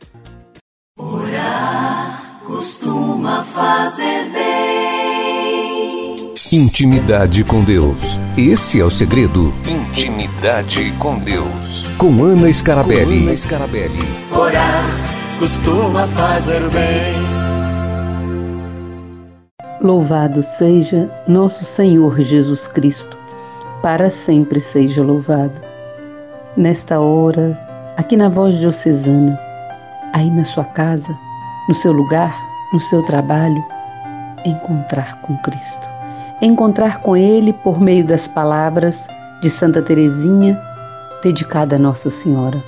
Costuma 3.22 3.44
fazer 3.44 4.30
bem. 4.32 6.16
Intimidade 6.52 7.44
com 7.44 7.64
Deus. 7.64 8.20
Esse 8.36 8.82
é 8.82 8.84
o 8.84 8.90
segredo. 8.90 9.54
Intimidade 9.68 10.92
com 10.98 11.20
Deus. 11.20 11.86
Com 11.98 12.24
Ana 12.24 12.52
Scarabelli. 12.52 13.20
Com 13.20 13.28
Ana 13.28 13.38
Scarabelli. 13.38 14.00
Orar 14.32 14.84
costuma 15.40 16.08
fazer 16.08 16.68
bem. 16.72 17.22
Louvado 19.82 20.42
seja 20.42 21.12
nosso 21.28 21.64
Senhor 21.64 22.20
Jesus 22.20 22.68
Cristo. 22.68 23.16
Para 23.84 24.10
sempre 24.10 24.60
seja 24.60 25.04
louvado. 25.04 25.62
Nesta 26.58 27.00
hora, 27.00 27.56
aqui 27.98 28.18
na 28.18 28.30
voz 28.30 28.58
diocesana, 28.58 29.40
aí 30.14 30.30
na 30.30 30.44
sua 30.44 30.66
casa, 30.66 31.08
no 31.70 31.74
seu 31.74 31.92
lugar, 31.92 32.51
no 32.74 32.80
seu 32.80 33.04
trabalho, 33.04 33.64
encontrar 34.46 35.22
com 35.22 35.38
Cristo. 35.38 35.88
Encontrar 36.42 37.02
com 37.02 37.16
Ele 37.16 37.54
por 37.54 37.80
meio 37.80 38.06
das 38.06 38.28
palavras 38.28 39.08
de 39.42 39.50
Santa 39.50 39.82
Teresinha, 39.82 40.60
dedicada 41.24 41.76
a 41.76 41.80
Nossa 41.80 42.10
Senhora. 42.10 42.62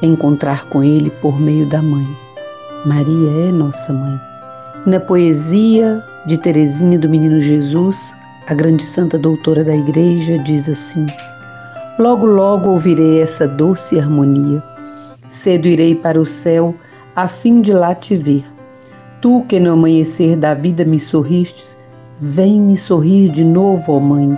Encontrar 0.00 0.66
com 0.66 0.82
Ele 0.82 1.10
por 1.10 1.40
meio 1.40 1.66
da 1.66 1.82
Mãe. 1.82 2.06
Maria 2.84 3.48
é 3.48 3.52
nossa 3.52 3.92
Mãe. 3.92 4.20
Na 4.86 4.98
poesia 4.98 6.02
de 6.26 6.36
Teresinha 6.36 6.98
do 6.98 7.08
Menino 7.08 7.40
Jesus, 7.40 8.14
a 8.48 8.54
grande 8.54 8.84
santa 8.84 9.16
doutora 9.16 9.62
da 9.62 9.74
Igreja 9.74 10.38
diz 10.38 10.68
assim: 10.68 11.06
Logo, 11.98 12.26
logo 12.26 12.70
ouvirei 12.70 13.20
essa 13.22 13.46
doce 13.46 13.98
harmonia. 13.98 14.62
Cedo 15.28 15.68
irei 15.68 15.94
para 15.94 16.20
o 16.20 16.26
céu 16.26 16.74
a 17.14 17.28
fim 17.28 17.60
de 17.60 17.72
lá 17.72 17.94
te 17.94 18.16
ver. 18.16 18.44
Tu 19.22 19.44
que 19.48 19.60
no 19.60 19.74
amanhecer 19.74 20.36
da 20.36 20.52
vida 20.52 20.84
me 20.84 20.98
sorristes, 20.98 21.78
vem 22.20 22.60
me 22.60 22.76
sorrir 22.76 23.28
de 23.28 23.44
novo, 23.44 23.92
ó 23.92 24.00
Mãe. 24.00 24.36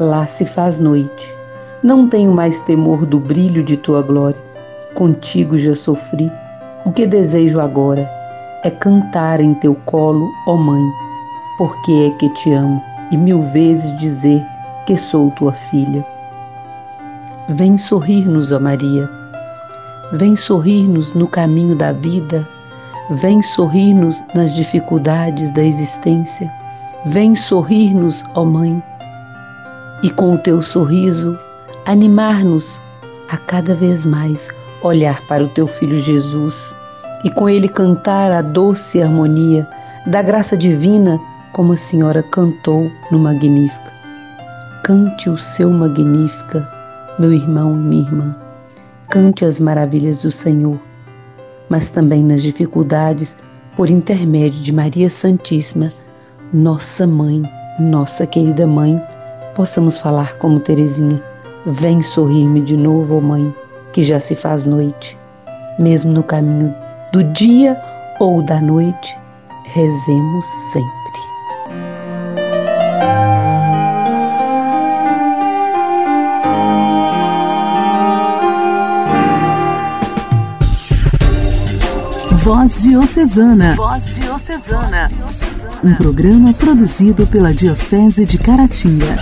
Lá 0.00 0.24
se 0.24 0.46
faz 0.46 0.78
noite. 0.78 1.36
Não 1.82 2.08
tenho 2.08 2.32
mais 2.32 2.58
temor 2.60 3.04
do 3.04 3.20
brilho 3.20 3.62
de 3.62 3.76
tua 3.76 4.00
glória. 4.00 4.40
Contigo 4.94 5.58
já 5.58 5.74
sofri. 5.74 6.32
O 6.86 6.92
que 6.92 7.06
desejo 7.06 7.60
agora 7.60 8.10
é 8.62 8.70
cantar 8.70 9.38
em 9.38 9.52
teu 9.52 9.74
colo, 9.84 10.30
ó 10.48 10.56
Mãe, 10.56 10.82
porque 11.58 11.92
é 11.92 12.10
que 12.18 12.30
te 12.30 12.54
amo, 12.54 12.82
e 13.12 13.18
mil 13.18 13.42
vezes 13.42 13.94
dizer 13.98 14.42
que 14.86 14.96
sou 14.96 15.30
tua 15.32 15.52
filha. 15.52 16.02
Vem 17.50 17.76
sorrir-nos, 17.76 18.50
ó 18.50 18.58
Maria 18.58 19.06
Vem 20.12 20.36
sorrir-nos 20.36 21.12
no 21.12 21.26
caminho 21.26 21.74
da 21.76 21.92
vida, 21.92 22.48
vem 23.10 23.42
sorrir-nos 23.42 24.24
nas 24.34 24.54
dificuldades 24.54 25.50
da 25.50 25.62
existência, 25.62 26.50
vem 27.06 27.34
sorrir-nos, 27.34 28.24
ó 28.34 28.44
Mãe, 28.44 28.82
e 30.02 30.10
com 30.10 30.34
o 30.34 30.38
teu 30.38 30.60
sorriso 30.62 31.38
animar-nos 31.86 32.80
a 33.30 33.36
cada 33.36 33.74
vez 33.74 34.06
mais 34.06 34.48
olhar 34.82 35.20
para 35.26 35.44
o 35.44 35.48
teu 35.48 35.66
Filho 35.66 35.98
Jesus 35.98 36.74
e 37.24 37.30
com 37.30 37.48
ele 37.48 37.68
cantar 37.68 38.30
a 38.30 38.42
doce 38.42 39.02
harmonia 39.02 39.66
da 40.06 40.20
graça 40.20 40.56
divina, 40.56 41.18
como 41.52 41.72
a 41.72 41.76
Senhora 41.76 42.22
cantou 42.22 42.90
no 43.10 43.18
Magnífica. 43.18 43.92
Cante 44.82 45.30
o 45.30 45.38
seu 45.38 45.70
Magnífica, 45.70 46.68
meu 47.18 47.32
irmão 47.32 47.74
e 47.74 47.78
minha 47.78 48.02
irmã. 48.02 48.36
Cante 49.08 49.44
as 49.44 49.58
maravilhas 49.58 50.18
do 50.18 50.30
Senhor. 50.30 50.78
Mas 51.68 51.90
também 51.90 52.22
nas 52.22 52.42
dificuldades, 52.42 53.36
por 53.76 53.90
intermédio 53.90 54.60
de 54.60 54.72
Maria 54.72 55.10
Santíssima, 55.10 55.92
nossa 56.52 57.06
mãe, 57.06 57.42
nossa 57.78 58.26
querida 58.26 58.66
mãe, 58.66 59.00
possamos 59.54 59.98
falar 59.98 60.36
como 60.38 60.60
Terezinha: 60.60 61.22
Vem 61.66 62.02
sorrir-me 62.02 62.60
de 62.60 62.76
novo, 62.76 63.20
mãe, 63.20 63.52
que 63.92 64.02
já 64.02 64.20
se 64.20 64.36
faz 64.36 64.64
noite. 64.64 65.18
Mesmo 65.78 66.12
no 66.12 66.22
caminho 66.22 66.72
do 67.12 67.24
dia 67.24 67.80
ou 68.20 68.42
da 68.42 68.60
noite, 68.60 69.16
rezemos 69.64 70.44
sempre. 70.72 71.03
Voz 82.44 82.82
Diocesana. 82.82 83.74
Voz 83.74 84.16
Diocesana. 84.16 85.10
Um 85.82 85.94
programa 85.94 86.52
produzido 86.52 87.26
pela 87.26 87.54
Diocese 87.54 88.26
de 88.26 88.36
Caratinga. 88.36 89.16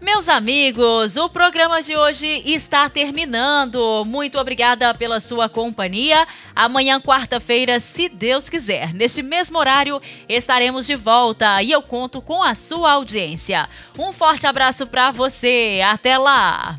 Meus 0.00 0.26
amigos, 0.26 1.18
o 1.18 1.28
programa 1.28 1.82
de 1.82 1.94
hoje 1.94 2.26
está 2.46 2.88
terminando. 2.88 4.06
Muito 4.06 4.38
obrigada 4.38 4.94
pela 4.94 5.20
sua 5.20 5.50
companhia. 5.50 6.26
Amanhã, 6.56 6.98
quarta-feira, 6.98 7.78
se 7.78 8.08
Deus 8.08 8.48
quiser, 8.48 8.94
neste 8.94 9.22
mesmo 9.22 9.58
horário, 9.58 10.00
estaremos 10.26 10.86
de 10.86 10.96
volta 10.96 11.62
e 11.62 11.72
eu 11.72 11.82
conto 11.82 12.22
com 12.22 12.42
a 12.42 12.54
sua 12.54 12.92
audiência. 12.92 13.68
Um 13.98 14.14
forte 14.14 14.46
abraço 14.46 14.86
para 14.86 15.10
você. 15.10 15.82
Até 15.84 16.16
lá. 16.16 16.78